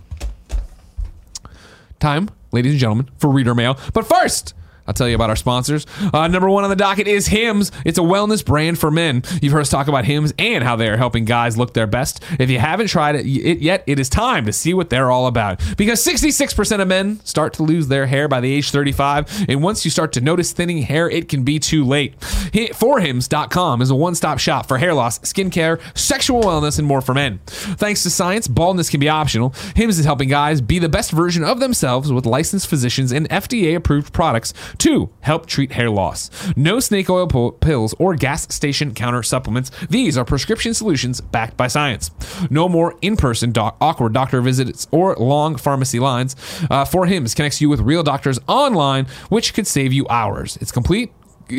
[1.99, 3.77] Time, ladies and gentlemen, for reader mail.
[3.93, 4.53] But first,
[4.87, 5.85] I'll tell you about our sponsors.
[6.13, 7.71] Uh, number one on the docket is Hims.
[7.85, 9.23] It's a wellness brand for men.
[9.41, 12.23] You've heard us talk about Hims and how they are helping guys look their best.
[12.39, 15.59] If you haven't tried it, yet, it is time to see what they're all about.
[15.77, 19.45] Because 66% of men start to lose their hair by the age 35.
[19.49, 22.13] And once you start to notice thinning hair, it can be too late.
[22.53, 27.01] Hi- Forhims.com is a one stop shop for hair loss, skincare, sexual wellness, and more
[27.01, 27.39] for men.
[27.45, 29.53] Thanks to science, baldness can be optional.
[29.75, 33.75] Hims is helping guys be the best version of themselves with licensed physicians and FDA
[33.75, 36.29] approved products Two, help treat hair loss.
[36.55, 39.71] No snake oil po- pills or gas station counter supplements.
[39.89, 42.11] These are prescription solutions backed by science.
[42.49, 46.35] No more in person doc- awkward doctor visits or long pharmacy lines.
[46.69, 50.57] Uh, For Hims connects you with real doctors online, which could save you hours.
[50.61, 51.11] It's complete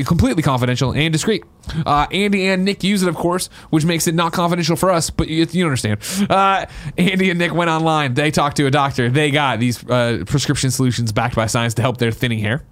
[0.05, 1.45] completely confidential and discreet.
[1.87, 5.11] Uh, Andy and Nick use it, of course, which makes it not confidential for us,
[5.11, 6.01] but you, you understand.
[6.29, 6.67] Uh,
[6.99, 8.15] Andy and Nick went online.
[8.15, 9.09] They talked to a doctor.
[9.11, 12.65] They got these uh, prescription solutions backed by science to help their thinning hair.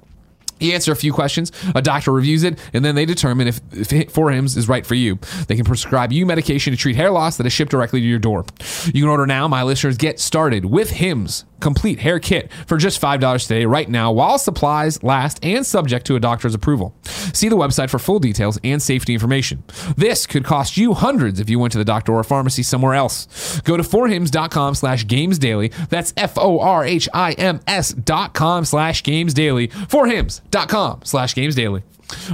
[0.61, 4.13] You answer a few questions, a doctor reviews it, and then they determine if, if
[4.13, 5.19] For Hims is right for you.
[5.49, 8.19] They can prescribe you medication to treat hair loss that is shipped directly to your
[8.19, 8.45] door.
[8.87, 9.49] You can order now.
[9.49, 14.13] My listeners get started with Hims complete hair kit for just $5 today, right now,
[14.13, 16.95] while supplies last and subject to a doctor's approval.
[17.05, 19.65] See the website for full details and safety information.
[19.97, 23.61] This could cost you hundreds if you went to the doctor or pharmacy somewhere else.
[23.63, 25.69] Go to forhims.com slash games daily.
[25.89, 29.69] That's F O R H I M S dot com slash games daily.
[29.69, 31.83] Forhims.com slash games daily.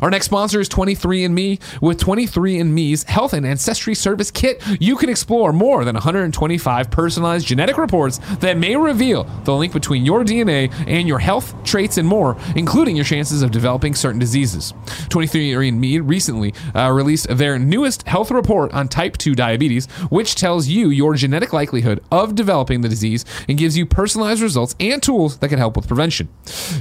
[0.03, 1.61] Our next sponsor is 23andMe.
[1.81, 7.79] With 23andMe's Health and Ancestry Service Kit, you can explore more than 125 personalized genetic
[7.79, 12.37] reports that may reveal the link between your DNA and your health, traits, and more,
[12.57, 14.73] including your chances of developing certain diseases.
[15.09, 20.91] 23andMe recently uh, released their newest health report on type 2 diabetes, which tells you
[20.91, 25.49] your genetic likelihood of developing the disease and gives you personalized results and tools that
[25.49, 26.29] can help with prevention.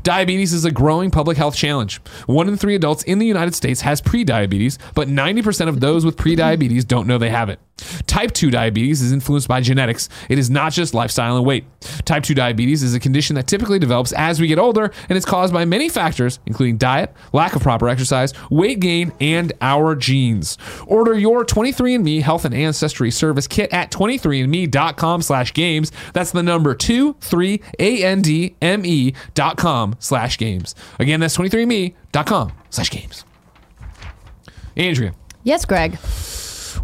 [0.04, 1.98] Diabetes is a growing public health challenge.
[2.26, 6.16] One in three adults in the United States has prediabetes, but 90% of those with
[6.16, 7.60] prediabetes don't know they have it.
[8.08, 10.10] Type 2 diabetes is influenced by genetics.
[10.30, 11.66] It is not just lifestyle and weight.
[12.06, 15.26] Type 2 diabetes is a condition that typically develops as we get older and is
[15.26, 20.58] caused by many factors, including diet, lack of proper exercise, weight gain, and our genes.
[20.88, 25.92] Order your 23andMe Health and Ancestry Service kit at 23andme.com slash games.
[26.14, 30.76] That's the number 23andme dot com slash games.
[31.00, 33.26] Again, that's 23andme.com slash games.
[34.76, 35.14] Andrea,
[35.44, 35.98] Yes, Greg.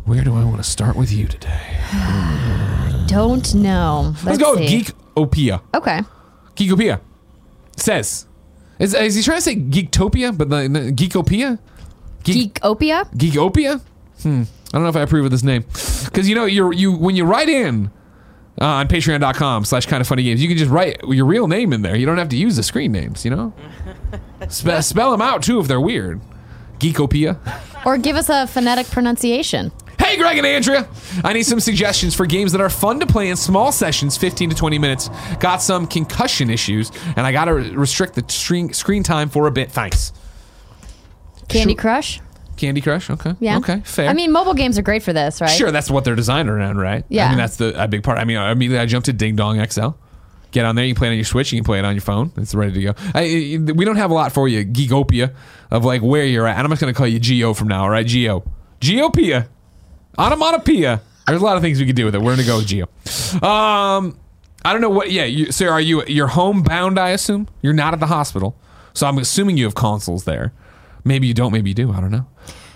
[0.06, 1.78] Where do I want to start with you today?
[3.08, 4.14] Don't know.
[4.24, 4.82] Let's, Let's go see.
[4.84, 5.62] Geekopia.
[5.74, 6.02] Okay.
[6.56, 7.00] Geekopia
[7.78, 8.26] says,
[8.80, 11.60] is, is he trying to say Geektopia, but the, the Geekopia?
[12.24, 13.12] Geek, Geekopia.
[13.14, 13.82] Geekopia?
[14.22, 14.44] Hmm.
[14.44, 15.62] I don't know if I approve of this name.
[16.06, 17.92] Because, you know, you're, you when you write in
[18.60, 21.72] uh, on patreon.com slash kind of funny games, you can just write your real name
[21.72, 21.96] in there.
[21.96, 23.54] You don't have to use the screen names, you know?
[24.50, 26.20] Spe- spell them out, too, if they're weird.
[26.94, 27.38] Geekopia.
[27.86, 29.72] Or give us a phonetic pronunciation.
[30.00, 30.88] Hey, Greg and Andrea.
[31.24, 34.52] I need some suggestions for games that are fun to play in small sessions, 15
[34.52, 35.10] to 20 minutes.
[35.40, 39.52] Got some concussion issues, and I got to restrict the screen, screen time for a
[39.52, 39.72] bit.
[39.72, 40.14] Thanks.
[41.48, 41.82] Candy Sure.
[41.82, 42.22] Crush.
[42.58, 43.10] Candy Crush.
[43.10, 43.34] Okay.
[43.40, 43.58] Yeah.
[43.58, 43.82] Okay.
[43.84, 44.10] Fair.
[44.10, 45.50] I mean, mobile games are great for this, right?
[45.50, 47.04] sure, that's what they're designed around, right?
[47.10, 47.26] Yeah.
[47.26, 48.18] I mean, that's the a big part.
[48.18, 49.90] I mean, I immediately I jumped to Ding Dong XL.
[50.56, 50.86] Get on there.
[50.86, 51.52] You can play it on your Switch.
[51.52, 52.32] You can play it on your phone.
[52.38, 52.94] It's ready to go.
[53.14, 55.36] I, we don't have a lot for you, Geekopia,
[55.70, 56.56] of like where you're at.
[56.56, 58.08] And I'm just going to call you Geo from now, all right?
[58.08, 58.50] Geo.
[58.80, 59.50] Geopia.
[60.18, 61.02] Onomatopoeia.
[61.28, 62.20] There's a lot of things we could do with it.
[62.20, 62.86] We're going to go with Geo.
[63.46, 64.18] Um,
[64.64, 65.12] I don't know what.
[65.12, 66.06] Yeah, you, are you?
[66.06, 67.50] You're homebound, I assume.
[67.62, 68.56] You're not at the hospital,
[68.94, 70.54] so I'm assuming you have consoles there.
[71.04, 71.52] Maybe you don't.
[71.52, 71.92] Maybe you do.
[71.92, 72.28] I don't know.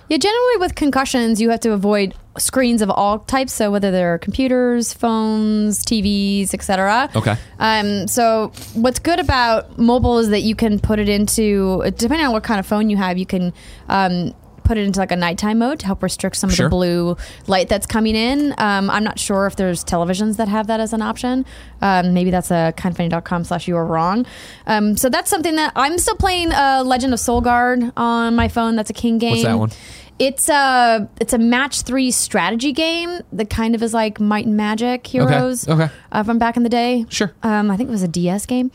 [0.10, 3.54] Yeah, generally with concussions, you have to avoid screens of all types.
[3.54, 7.10] So whether they're computers, phones, TVs, etc.
[7.16, 7.36] Okay.
[7.60, 12.34] Um, so what's good about mobile is that you can put it into depending on
[12.34, 13.54] what kind of phone you have, you can
[13.88, 14.34] um,
[14.70, 16.68] put it into like a nighttime mode to help restrict some Sure.
[16.68, 17.18] of the blue
[17.48, 18.54] light that's coming in.
[18.60, 21.44] Um, I'm not sure if there's televisions that have that as an option.
[21.82, 24.28] Um, maybe that's a kindafunny.com slash you are wrong.
[24.68, 28.76] Um, so that's something that I'm still playing uh, Legend of Solgard on my phone.
[28.76, 29.32] That's a King game.
[29.32, 29.72] What's that one?
[30.20, 34.56] It's a it's a match three strategy game that kind of is like Might and
[34.58, 35.68] Magic Heroes.
[35.68, 35.90] Okay.
[36.12, 37.06] Uh, from back in the day.
[37.10, 37.32] Sure.
[37.42, 38.70] Um, I think it was a DS game.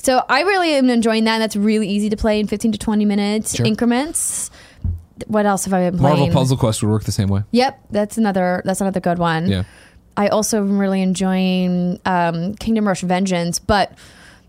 [0.00, 1.34] So I really am enjoying that.
[1.34, 3.64] And that's really easy to play in 15 to 20 minutes Sure.
[3.66, 4.50] increments.
[5.26, 6.18] What else have I been playing?
[6.18, 7.42] Marvel Puzzle Quest would work the same way.
[7.50, 9.48] Yep, that's another that's another good one.
[9.48, 9.64] Yeah.
[10.16, 13.92] I also am really enjoying um, Kingdom Rush Vengeance, but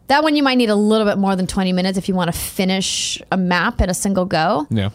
[0.09, 2.33] that one you might need a little bit more than 20 minutes if you want
[2.33, 4.65] to finish a map in a single go.
[4.71, 4.89] Yeah,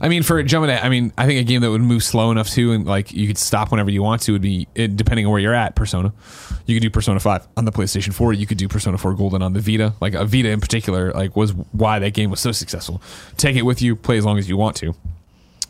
[0.00, 2.48] I mean, for at, I mean, I think a game that would move slow enough
[2.48, 5.32] too, and like you could stop whenever you want to, would be it, depending on
[5.32, 5.74] where you're at.
[5.74, 6.12] Persona,
[6.66, 8.32] you could do Persona Five on the PlayStation Four.
[8.32, 9.94] You could do Persona Four Golden on the Vita.
[10.00, 13.02] Like a Vita in particular, like was why that game was so successful.
[13.36, 14.94] Take it with you, play as long as you want to.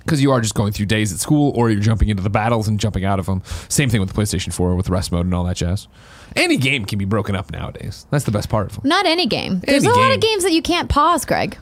[0.01, 2.67] Because you are just going through days at school, or you're jumping into the battles
[2.69, 3.43] and jumping out of them.
[3.69, 5.89] Same thing with the PlayStation 4 with rest mode and all that jazz.
[6.37, 8.07] Any game can be broken up nowadays.
[8.11, 8.85] That's the best part of.
[8.85, 9.61] Not any game.
[9.61, 11.59] There's Any a lot of games that you can't pause, Greg.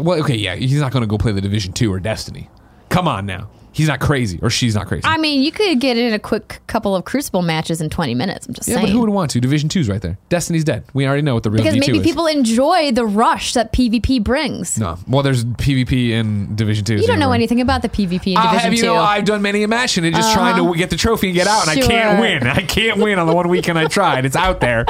[0.00, 2.48] Well, okay, yeah, he's not going to go play the Division Two or Destiny.
[2.88, 5.04] Come on now, He's not crazy, or she's not crazy.
[5.04, 8.48] I mean, you could get in a quick couple of Crucible matches in 20 minutes.
[8.48, 8.74] I'm just saying.
[8.74, 8.92] yeah, saying.
[8.92, 9.40] but who would want to?
[9.40, 10.18] Division two's right there.
[10.30, 10.82] Destiny's dead.
[10.94, 12.04] We already know what the real because D2 maybe is.
[12.04, 14.80] people enjoy the rush that PvP brings.
[14.80, 16.96] no, well, there's PvP in Division two.
[16.96, 18.86] You don't know anything about the PvP in ah, I'll Division have you 2.
[18.86, 20.72] know, I've done many a match and just trying to uh-huh.
[20.72, 22.20] get the trophy and get out, and I can't Sure.
[22.20, 22.46] win.
[22.48, 24.24] I can't win on the one weekend I tried.
[24.24, 24.86] It's out there.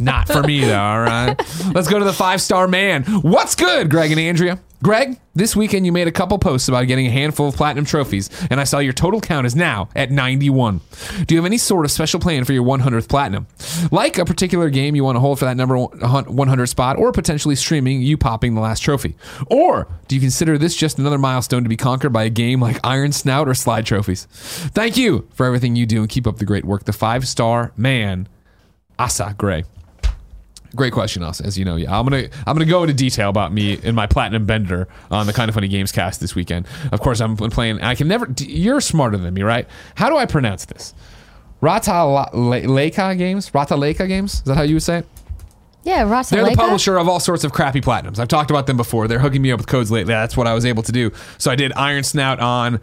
[0.00, 0.76] Not for me though.
[0.76, 1.36] All right,
[1.72, 3.04] let's go to the five star man.
[3.04, 4.58] What's good, Greg and Andrea?
[4.80, 8.30] Greg, this weekend you made a couple posts about getting a handful of platinum trophies,
[8.48, 10.80] and I saw your total count is now at 91.
[11.26, 13.48] Do you have any sort of special plan for your 100th platinum?
[13.90, 17.56] Like a particular game you want to hold for that number 100 spot, or potentially
[17.56, 19.16] streaming you popping the last trophy?
[19.48, 22.78] Or do you consider this just another milestone to be conquered by a game like
[22.84, 24.26] Iron Snout or Slide Trophies?
[24.26, 26.84] Thank you for everything you do and keep up the great work.
[26.84, 28.28] The five star man,
[28.96, 29.64] Asa Gray.
[30.76, 31.44] Great question, Asa.
[31.44, 34.06] As you know, yeah, I'm gonna I'm gonna go into detail about me and my
[34.06, 36.66] platinum bender on the kind of funny games cast this weekend.
[36.92, 37.80] Of course, I'm playing.
[37.80, 38.28] I can never.
[38.38, 39.66] You're smarter than me, right?
[39.94, 40.94] How do I pronounce this?
[41.60, 43.52] Rata La- Le- Leica games.
[43.54, 44.34] Rata Leica games.
[44.34, 45.06] Is that how you would say it?
[45.84, 48.18] yeah, Rasa They're the publisher of all sorts of crappy platinums.
[48.18, 49.08] I've talked about them before.
[49.08, 50.12] They're hooking me up with codes lately.
[50.12, 51.10] That's what I was able to do.
[51.38, 52.80] So I did Iron Snout on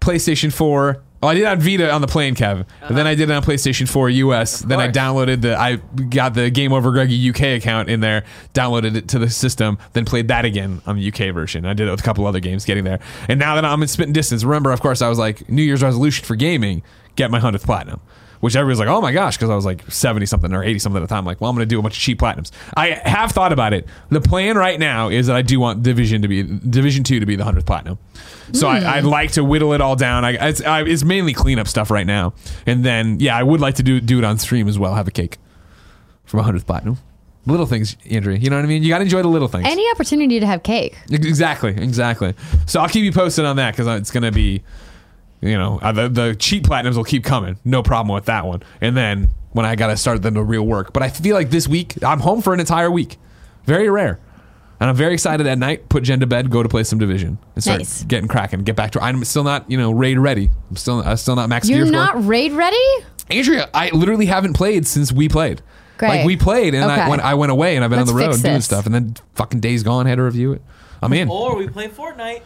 [0.00, 1.02] PlayStation 4.
[1.20, 2.64] Oh, I did it on Vita on the plane, Kev.
[2.82, 4.60] And then I did it on PlayStation 4 US.
[4.60, 5.58] Then I downloaded the.
[5.58, 9.78] I got the Game Over Greggy UK account in there, downloaded it to the system,
[9.94, 11.66] then played that again on the UK version.
[11.66, 13.00] I did it with a couple other games getting there.
[13.26, 15.82] And now that I'm in spitting distance, remember, of course, I was like, New Year's
[15.82, 16.82] resolution for gaming,
[17.16, 18.00] get my 100th platinum.
[18.40, 21.02] Which everybody's like, oh my gosh, because I was like 70 something or 80 something
[21.02, 21.24] at the time.
[21.24, 22.50] like, well, I'm going to do a bunch of cheap platinums.
[22.76, 23.86] I have thought about it.
[24.10, 27.26] The plan right now is that I do want Division to be Division 2 to
[27.26, 27.98] be the 100th platinum.
[28.52, 28.86] So I, hmm.
[28.86, 30.24] I'd like to whittle it all down.
[30.24, 32.34] I, it's, I, it's mainly cleanup stuff right now.
[32.66, 35.08] And then, yeah, I would like to do, do it on stream as well, have
[35.08, 35.38] a cake
[36.24, 36.98] from 100th platinum.
[37.46, 38.36] Little things, Andrea.
[38.36, 38.82] You know what I mean?
[38.82, 39.66] You got to enjoy the little things.
[39.66, 40.98] Any opportunity to have cake.
[41.10, 42.34] Exactly, exactly.
[42.66, 44.62] So I'll keep you posted on that because it's going to be,
[45.40, 47.58] you know, uh, the, the cheap platinums will keep coming.
[47.64, 48.62] No problem with that one.
[48.80, 50.92] And then when I got to start then the real work.
[50.92, 53.16] But I feel like this week, I'm home for an entire week.
[53.64, 54.20] Very rare.
[54.80, 57.38] And I'm very excited at night, put Jen to bed, go to play some Division,
[57.56, 58.04] and start Nice.
[58.04, 60.50] getting cracking, get back to I'm still not, you know, raid ready.
[60.70, 61.92] I'm still, I'm still not max You're gear score.
[62.14, 62.76] not raid ready?
[63.28, 65.62] Andrea, I literally haven't played since we played.
[65.98, 66.08] Great.
[66.18, 67.10] Like we played, and I Okay.
[67.10, 68.64] went, I went away, and I've been Let's on the road doing this.
[68.66, 70.62] stuff, and then fucking days gone, had to review it.
[71.02, 71.28] I'm in.
[71.28, 72.42] Or we play Fortnite.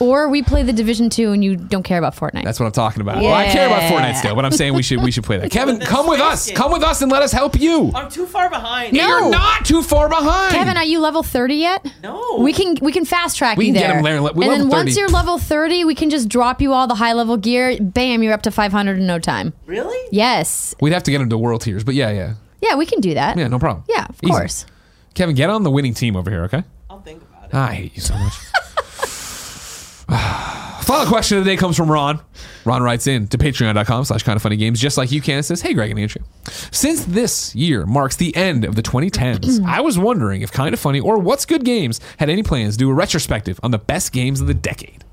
[0.00, 2.44] Or we play the Division 2 and you don't care about Fortnite.
[2.44, 3.22] That's what I'm talking about.
[3.22, 5.50] Well, I care about Fortnite still, but I'm saying we should we should play that.
[5.52, 6.46] Kevin, come with us.
[6.46, 6.56] game.
[6.56, 7.90] Come with us and let us help you.
[7.94, 8.92] I'm too far behind.
[8.94, 9.06] No.
[9.06, 10.54] You're not too far behind.
[10.54, 11.92] Kevin, are you level 30 yet?
[12.02, 12.38] No.
[12.40, 13.96] We can we can fast track We you can get there.
[13.98, 14.22] him there.
[14.22, 16.94] We're and then level once you're level 30, we can just drop you all the
[16.96, 17.76] high level gear.
[17.80, 19.52] Bam, you're up to 500 in no time.
[19.66, 19.98] Really?
[20.10, 20.74] Yes.
[20.80, 23.14] We'd have to get him to world tiers, but yeah, yeah, Yeah, we can do
[23.14, 23.36] that.
[23.36, 23.84] yeah, no problem.
[23.88, 24.30] Yeah, of Easy.
[24.30, 24.66] course.
[25.14, 26.64] Kevin, get on the winning team over here, okay?
[26.88, 27.50] I'll think about it.
[27.52, 28.32] Ah, I hate you so much.
[30.82, 32.20] Final question of the day comes from Ron.
[32.64, 35.38] Ron writes in to patreon.com slash kind of funny games, just like you can.
[35.38, 36.22] It says, Hey, Greg and Andrew.
[36.72, 40.80] Since this year marks the end of the 2010s, I was wondering if Kind of
[40.80, 44.12] Funny or What's Good Games had any plans to do a retrospective on the best
[44.12, 45.04] games of the decade.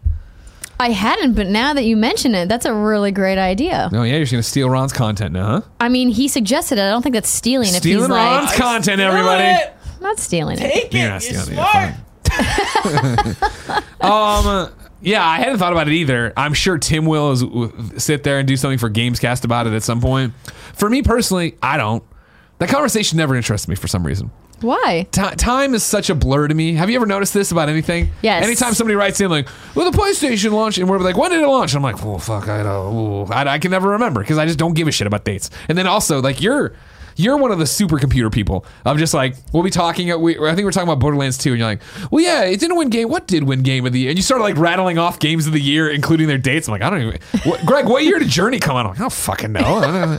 [0.80, 3.90] I hadn't, but now that you mention it, that's a really great idea.
[3.94, 5.62] Oh, yeah, you're just going to steal Ron's content now, huh?
[5.80, 6.82] I mean, he suggested it.
[6.82, 7.68] I don't think that's stealing.
[7.70, 9.44] if Stealing he's like, Ron's content, everybody.
[9.44, 9.74] it.
[10.02, 10.62] Not stealing it.
[10.62, 11.10] Take You're it.
[11.10, 11.96] not You're stealing it,
[12.32, 13.86] smart.
[14.02, 14.72] Um,
[15.02, 16.34] yeah, I hadn't thought about it either.
[16.36, 19.84] I'm sure Tim will is, sit there and do something for Gamescast about it at
[19.84, 20.34] some point.
[20.74, 22.04] For me personally, I don't.
[22.60, 24.32] That conversation never interests me for some reason.
[24.62, 25.08] Why?
[25.12, 26.74] Ti time is such a blur to me.
[26.74, 28.10] Have you ever noticed this about anything?
[28.22, 28.44] Yes.
[28.44, 31.48] Anytime somebody writes in like, "Well, the PlayStation launched," and we're like, "When did it
[31.48, 32.94] launch?" I'm like, "Oh fuck, I don't.
[32.94, 35.50] ooh." I, I can never remember because I just don't give a shit about dates."
[35.70, 36.74] And then also, like, you're
[37.20, 38.66] you're one of the supercomputer people.
[38.86, 40.22] I'm just like, we'll be talking.
[40.22, 42.78] We, I think we're talking about Borderlands 2, and you're like, "Well, yeah, it didn't
[42.78, 43.10] win game.
[43.10, 45.52] What did win game of the year?" And you start like rattling off games of
[45.52, 46.70] the year, including their dates.
[46.70, 47.20] I'm like, I don't even.
[47.44, 48.86] What, Greg, what year did Journey come out?
[48.86, 49.60] I'm like, I don't fucking know.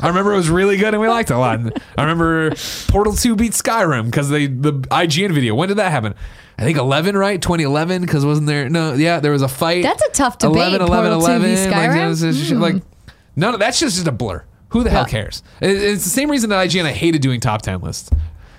[0.02, 1.58] I, remember it was really good and we liked it a lot.
[1.58, 2.50] And I remember
[2.88, 5.54] Portal 2 beat Skyrim because they the IGN video.
[5.54, 6.14] When did that happen?
[6.58, 7.40] I think 11, right?
[7.40, 8.68] 2011, because wasn't there?
[8.68, 9.82] No, yeah, there was a fight.
[9.82, 11.70] That's a tough debate, 11, 11, Portal 2 11.
[11.70, 12.08] Like, Skyrim?
[12.08, 13.10] was just- like, hmm.
[13.36, 14.44] no, no, that's just, just a blur.
[14.70, 15.08] Who the hell Yeah.
[15.08, 15.42] cares?
[15.60, 18.10] It's the same reason that IGN I hated doing top 10 lists.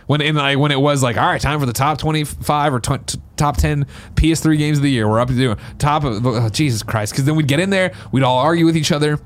[0.07, 2.79] When in like when it was like, all right, time for the top 25 or
[2.81, 3.85] tw- t- top 10
[4.15, 5.07] PS3 games of the year.
[5.07, 7.13] We're up to do top of oh, Jesus Christ.
[7.13, 9.19] Because then we'd get in there, we'd all argue with each other.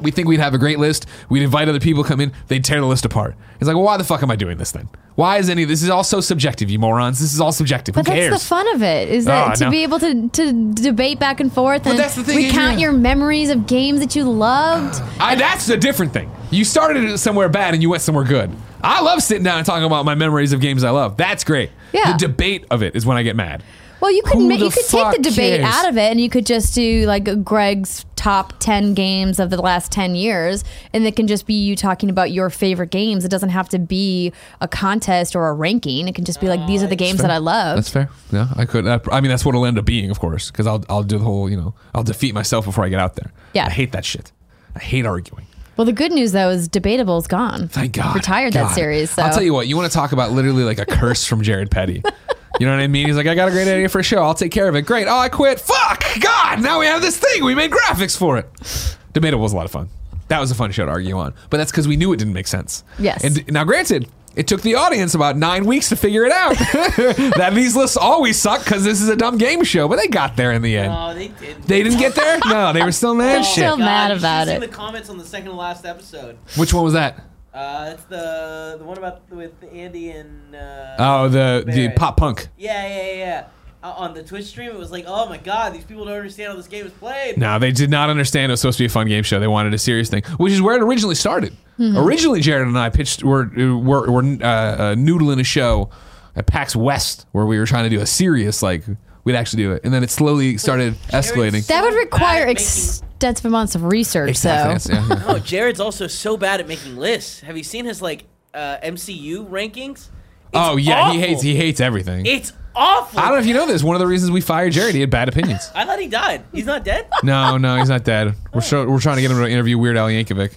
[0.00, 1.06] We think we'd have a great list.
[1.28, 2.32] We'd invite other people to come in.
[2.46, 3.34] They'd tear the list apart.
[3.60, 4.88] It's like, well, why the fuck am I doing this then?
[5.16, 7.18] Why is any this is all so subjective, you morons?
[7.18, 7.94] This is all subjective.
[7.96, 8.40] But Who that's cares?
[8.42, 9.70] the fun of it, is that Oh, to no.
[9.72, 12.78] be able to, to debate back and forth and that's the thing, recount Adrian.
[12.78, 15.02] your memories of games that you loved.
[15.20, 16.30] I, that's a different thing.
[16.52, 18.50] You started it somewhere bad and you went somewhere good.
[18.80, 21.16] I love sitting down and talking about my memories of games I love.
[21.16, 21.70] That's great.
[21.92, 22.12] Yeah.
[22.12, 23.64] The debate of it is when I get mad.
[24.00, 25.74] Well, you could Who ma- the you could take fuck the debate cares?
[25.74, 29.56] out of it, and you could just do like Greg's top ten games of the
[29.62, 33.24] last ten years, and it can just be you talking about your favorite games.
[33.24, 36.08] It doesn't have to be a contest or a ranking.
[36.08, 37.76] It can just be like these are the uh, games that I love.
[37.76, 38.10] That's fair.
[38.32, 38.86] Yeah, I could.
[38.86, 41.18] I, I mean, that's what it'll end up being, of course, because I'll I'll do
[41.18, 41.48] the whole.
[41.48, 43.32] You know, I'll defeat myself before I get out there.
[43.54, 43.66] Yeah.
[43.66, 44.32] I hate that shit.
[44.74, 45.46] I hate arguing.
[45.76, 47.68] well, the good news though is debatable is gone.
[47.68, 48.14] Thank God.
[48.16, 48.68] Retired God.
[48.68, 49.10] that series.
[49.10, 49.68] So I'll tell you what.
[49.68, 52.02] You want to talk about literally like a curse from Jared Petty.
[52.58, 53.06] You know what I mean?
[53.06, 54.22] He's like, I got a great idea for a show.
[54.22, 54.82] I'll take care of it.
[54.82, 55.06] Great.
[55.06, 55.60] Oh, I quit.
[55.60, 56.04] Fuck.
[56.20, 56.60] God.
[56.62, 57.44] Now we have this thing.
[57.44, 58.96] We made graphics for it.
[59.12, 59.88] Debatable was a lot of fun.
[60.28, 61.34] That was a fun show to argue on.
[61.50, 62.84] But that's because we knew it didn't make sense.
[62.98, 63.24] Yes.
[63.24, 66.56] And now, granted, it took the audience about nine weeks to figure it out.
[67.36, 69.88] that these lists always suck because this is a dumb game show.
[69.88, 70.92] But they got there in the end.
[70.94, 71.66] Oh, they didn't.
[71.66, 72.38] They didn't get there?
[72.46, 73.36] No, they were still mad.
[73.36, 73.52] They're Shit.
[73.52, 74.60] still mad you should've about seen it.
[74.60, 76.36] the comments on the second to last episode.
[76.56, 77.24] Which one was that?
[77.58, 80.54] Uh, it's the the one about with Andy and.
[80.54, 82.48] Uh, Oh, the the pop punk.
[82.56, 83.14] Yeah, yeah, yeah.
[83.16, 83.46] yeah.
[83.82, 86.50] Uh, on the Twitch stream, it was like, oh my god, these people don't understand
[86.50, 87.36] how this game is played.
[87.38, 89.38] No, they did not understand it was supposed to be a fun game show.
[89.40, 91.56] They wanted a serious thing, which is where it originally started.
[91.80, 95.90] Originally, Jared and I pitched were were, were uh, uh, noodling a show
[96.34, 98.84] at PAX West where we were trying to do a serious like
[99.28, 101.64] we'd actually do it, and then it slowly started escalating.
[101.68, 104.30] that would require bad at extensive amounts of research.
[104.30, 104.78] Exactly.
[104.80, 105.32] So that's- yeah, yeah.
[105.32, 107.40] No, Jared's also so bad at making lists.
[107.42, 108.24] Have you seen his like
[108.54, 110.08] uh, MCU rankings?
[110.50, 112.24] It's Oh yeah, he hates he hates everything.
[112.24, 113.20] It's awful.
[113.20, 113.82] I don't know if you know this.
[113.82, 115.70] One of the reasons we fired Jared, he had bad opinions.
[115.74, 116.44] I thought he died.
[116.52, 117.06] He's not dead.
[117.22, 118.34] No, no, he's not dead.
[118.54, 120.56] We're show, we're trying to get him to interview Weird Al Yankovic.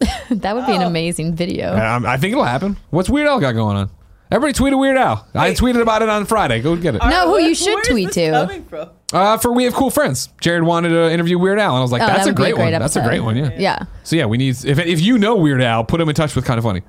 [0.30, 1.74] that would be an amazing video.
[1.76, 2.76] Um, I think it'll happen.
[2.90, 3.90] What's Weird Al got going on?
[4.32, 5.26] Everybody tweet a Weird Al.
[5.34, 5.58] I Wait.
[5.58, 6.60] tweeted about it on Friday.
[6.60, 7.02] Go get it.
[7.04, 8.30] No, who you should where is tweet this to.
[8.30, 8.90] Coming from?
[9.12, 10.28] Uh, for we have cool friends.
[10.40, 12.36] Jared wanted to interview Weird Al, and I was like, Oh, that "That's a would
[12.36, 12.72] be a great, great one.
[12.80, 13.08] That's a episode.
[13.08, 13.50] great one." Yeah.
[13.58, 13.84] Yeah.
[14.04, 16.44] So yeah, we need if if you know Weird Al, put him in touch with
[16.44, 16.82] Kind of Funny.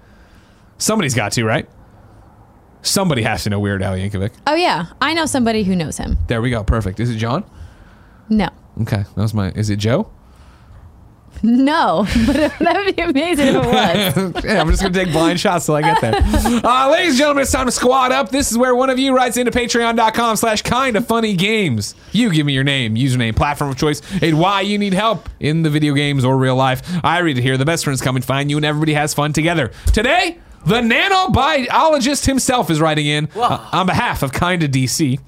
[0.77, 1.67] Somebody's got to, right?
[2.83, 4.31] Somebody has to know Weird Al Yankovic.
[4.45, 6.19] Oh yeah, I know somebody who knows him.
[6.27, 6.63] There we go.
[6.63, 6.99] Perfect.
[6.99, 7.43] Is it John?
[8.29, 8.49] No.
[8.81, 9.49] Okay, that was my.
[9.51, 10.11] Is it Joe?
[11.43, 14.43] No, but that would be amazing if it was.
[14.43, 16.13] yeah, I'm just gonna take blind shots till I get there.
[16.63, 18.29] Uh, ladies and gentlemen, it's time to squad up.
[18.29, 21.95] This is where one of you writes into patreon.com slash kind of funny games.
[22.11, 25.63] You give me your name, username, platform of choice, and why you need help in
[25.63, 26.83] the video games or real life.
[27.03, 27.57] I read it here.
[27.57, 29.71] The best friends come and find you, and everybody has fun together.
[29.93, 35.19] Today, the nanobiologist himself is writing in uh, on behalf of Kinda DC.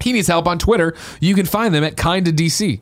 [0.00, 0.94] He needs help on Twitter.
[1.20, 2.80] You can find them at Kinda DC.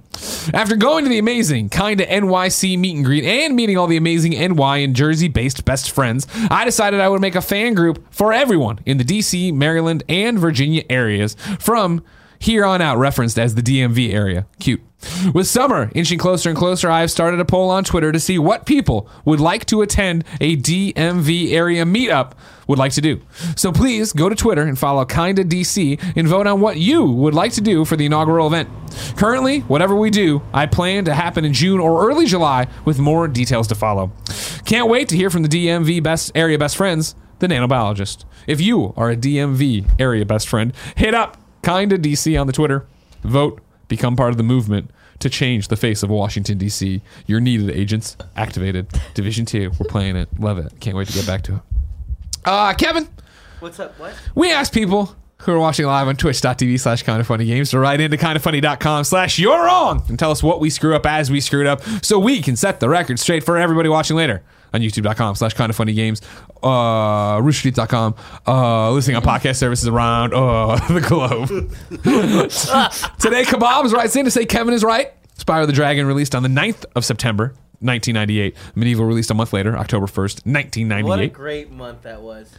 [0.53, 4.33] After going to the amazing Kinda NYC meet and greet and meeting all the amazing
[4.33, 8.33] NY and Jersey based best friends, I decided I would make a fan group for
[8.33, 12.03] everyone in the DC, Maryland, and Virginia areas from
[12.39, 14.47] here on out, referenced as the DMV area.
[14.59, 14.83] Cute.
[15.35, 18.39] With summer inching closer and closer, I have started a poll on Twitter to see
[18.39, 22.33] what people would like to attend a DMV area meetup
[22.67, 23.21] would like to do.
[23.57, 27.35] So please go to Twitter and follow Kinda DC and vote on what you would
[27.35, 28.69] like to do for the inaugural event.
[29.17, 33.29] Currently, whatever we do, I plan to happen in June or early July with more
[33.29, 34.13] details to follow.
[34.65, 38.25] Can't wait to hear from the DMV best area best friends, the nanobiologist.
[38.47, 42.87] If you are a DMV area best friend, hit up Kinda DC on the Twitter.
[43.23, 43.61] Vote
[43.97, 47.03] become part of the movement to change the face of Washington D.C.
[47.27, 48.17] You're needed, agents.
[48.37, 48.87] Activated.
[49.15, 49.71] Division Two.
[49.79, 50.29] We're playing it.
[50.41, 50.73] Love it.
[50.81, 51.61] Can't wait to get back to it.
[52.45, 53.07] Uh, Kevin,
[53.61, 53.99] What's up?
[54.01, 54.15] What?
[54.35, 57.79] we asked people who are watching live on twitch.tv slash kind of funny games to
[57.79, 61.41] write into kindafunny.com slash you're wrong and tell us what we screw up as we
[61.41, 65.35] screwed up so we can set the record straight for everybody watching later on youtube.com
[65.35, 66.23] slash kind of funny games
[66.63, 68.15] uh roosterteeth.com
[68.47, 71.49] uh listening on podcast services around uh the globe.
[73.19, 75.13] Today, Kebabs writes in to say Kevin is right.
[75.39, 78.55] Spyro the Dragon released on the 9th of September, 1998.
[78.77, 81.05] MediEvil released a month later, October 1st, 1998.
[81.05, 81.33] What a 1998.
[81.33, 82.51] great month that was.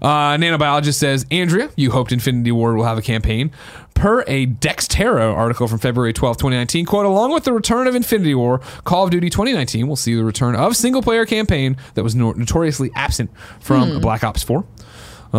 [0.00, 3.50] Uh, Nanobiologist says, Andrea, you hoped Infinity Ward will have a campaign.
[3.94, 8.34] Per a Dexerto article from February 12, 2019, quote, along with the return of Infinity
[8.34, 12.14] Ward, Call of Duty 2019 will see the return of single player campaign that was
[12.14, 14.64] no- notoriously absent from Black Ops 4.
[15.32, 15.38] Uh,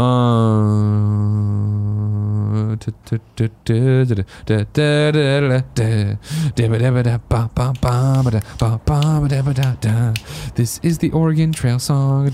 [10.55, 12.29] This is the Oregon Trail song.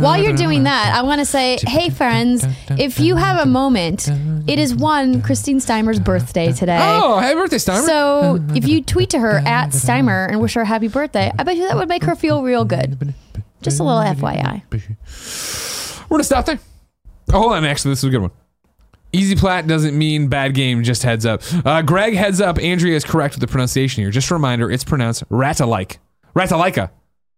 [0.00, 4.08] While you're doing that, I want to say, hey friends, if you have a moment,
[4.48, 6.78] it is one Christine Steimer's birthday today.
[6.80, 7.86] Oh, happy birthday, Steimer.
[7.86, 11.42] So if you tweet to her at Steimer and wish her a happy birthday, I
[11.44, 13.14] bet you that would make her feel real good.
[13.62, 14.62] Just a little FYI.
[16.08, 16.58] We're gonna stop there.
[17.32, 17.64] Oh, hold on.
[17.64, 18.30] Actually, this is a good one.
[19.12, 20.84] Easy plat doesn't mean bad game.
[20.84, 21.42] Just heads up.
[21.66, 22.58] Uh, Greg, heads up.
[22.60, 24.10] Andrea is correct with the pronunciation here.
[24.10, 25.98] Just a reminder, it's pronounced Ratalike.
[26.36, 26.90] Ratalika.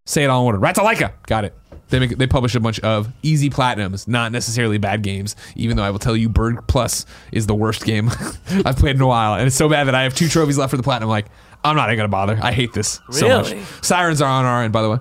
[0.04, 0.58] Say it all in order.
[0.58, 1.12] Ratalaika.
[1.26, 1.54] Got it.
[1.88, 5.36] They make they publish a bunch of easy platinums, not necessarily bad games.
[5.56, 8.10] Even though I will tell you, Bird Plus is the worst game
[8.64, 10.70] I've played in a while, and it's so bad that I have two trophies left
[10.70, 11.10] for the platinum.
[11.10, 11.26] Like
[11.62, 12.38] I'm not even gonna bother.
[12.42, 13.54] I hate this so Really?
[13.56, 13.64] much.
[13.82, 14.98] Sirens are on our end, by the way.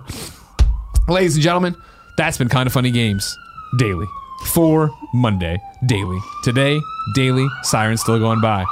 [1.08, 1.76] Ladies and gentlemen,
[2.18, 3.36] that's been kind of funny games
[3.78, 4.06] daily
[4.46, 6.18] for Monday daily.
[6.44, 6.80] Today
[7.14, 7.46] daily.
[7.62, 8.64] Sirens still going by.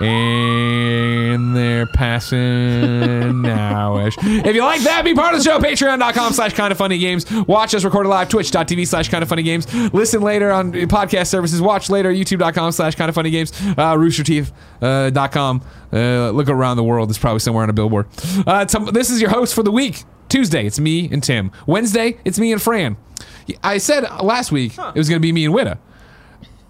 [0.00, 4.14] And they're passing now-ish.
[4.22, 5.58] If you like that, be part of the show.
[5.58, 7.28] Patreon.com slash kind of funny games.
[7.48, 8.28] Watch us record live.
[8.28, 9.66] Twitch.tv slash kind of funny games.
[9.92, 11.60] Listen later on podcast services.
[11.60, 12.12] Watch later.
[12.12, 13.50] YouTube.com slash kind of funny games.
[13.60, 15.62] Uh, roosterteeth.com.
[15.92, 17.10] Uh, look around the world.
[17.10, 18.06] It's probably somewhere on a billboard.
[18.46, 20.04] Uh, some- this is your host for the week.
[20.28, 21.50] Tuesday, it's me and Tim.
[21.66, 22.96] Wednesday, it's me and Fran.
[23.62, 25.78] I said last week it was going to be me and Whitta.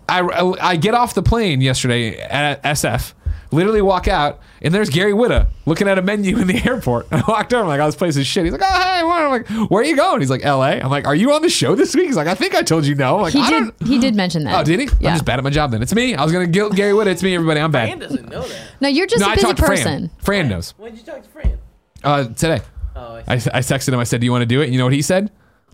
[0.08, 0.22] I,
[0.60, 3.12] I get off the plane yesterday at SF,
[3.50, 7.08] literally walk out, and there's Gary Whitta looking at a menu in the airport.
[7.10, 8.44] And I walked over, I'm like, oh, this place is shit.
[8.44, 9.20] He's like, oh, hey, what?
[9.22, 10.20] I'm like, where are you going?
[10.20, 10.78] He's like, LA.
[10.80, 12.06] I'm like, are you on the show this week?
[12.06, 13.16] He's like, I think I told you no.
[13.16, 13.58] I'm like, He I did.
[13.78, 13.88] don't.
[13.88, 14.58] He did mention that.
[14.58, 14.86] Oh, did he?
[14.98, 15.10] Yeah.
[15.10, 15.82] I'm just bad at my job then.
[15.82, 16.14] It's me.
[16.14, 17.08] I was going to guilt Gary Whitta.
[17.08, 17.60] It's me, everybody.
[17.60, 17.88] I'm bad.
[17.88, 18.60] Fran doesn't know that.
[18.80, 20.08] No, you're just No, a I busy talked person.
[20.08, 20.10] Fran.
[20.24, 20.70] Fran knows.
[20.78, 21.58] When did you talk to Fran?
[22.02, 22.60] Uh, today.
[22.98, 23.98] Oh, I I, I texted him.
[23.98, 25.30] I said, "Do you want to do it?" You know what he said?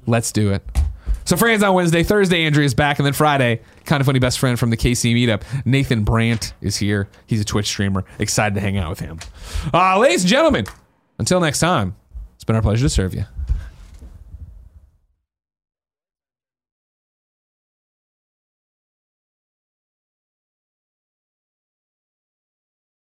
[0.07, 0.63] Let's do it.
[1.25, 2.03] So Fran's on Wednesday.
[2.03, 5.15] Thursday, Andrew is back, and then Friday, kind of funny best friend from the KC
[5.15, 7.09] meetup, Nathan Brandt is here.
[7.27, 8.05] He's a Twitch streamer.
[8.19, 9.19] Excited to hang out with him.
[9.73, 10.67] Uh, ladies and gentlemen,
[11.19, 11.97] until next time,
[12.35, 13.25] it's been our pleasure to serve you.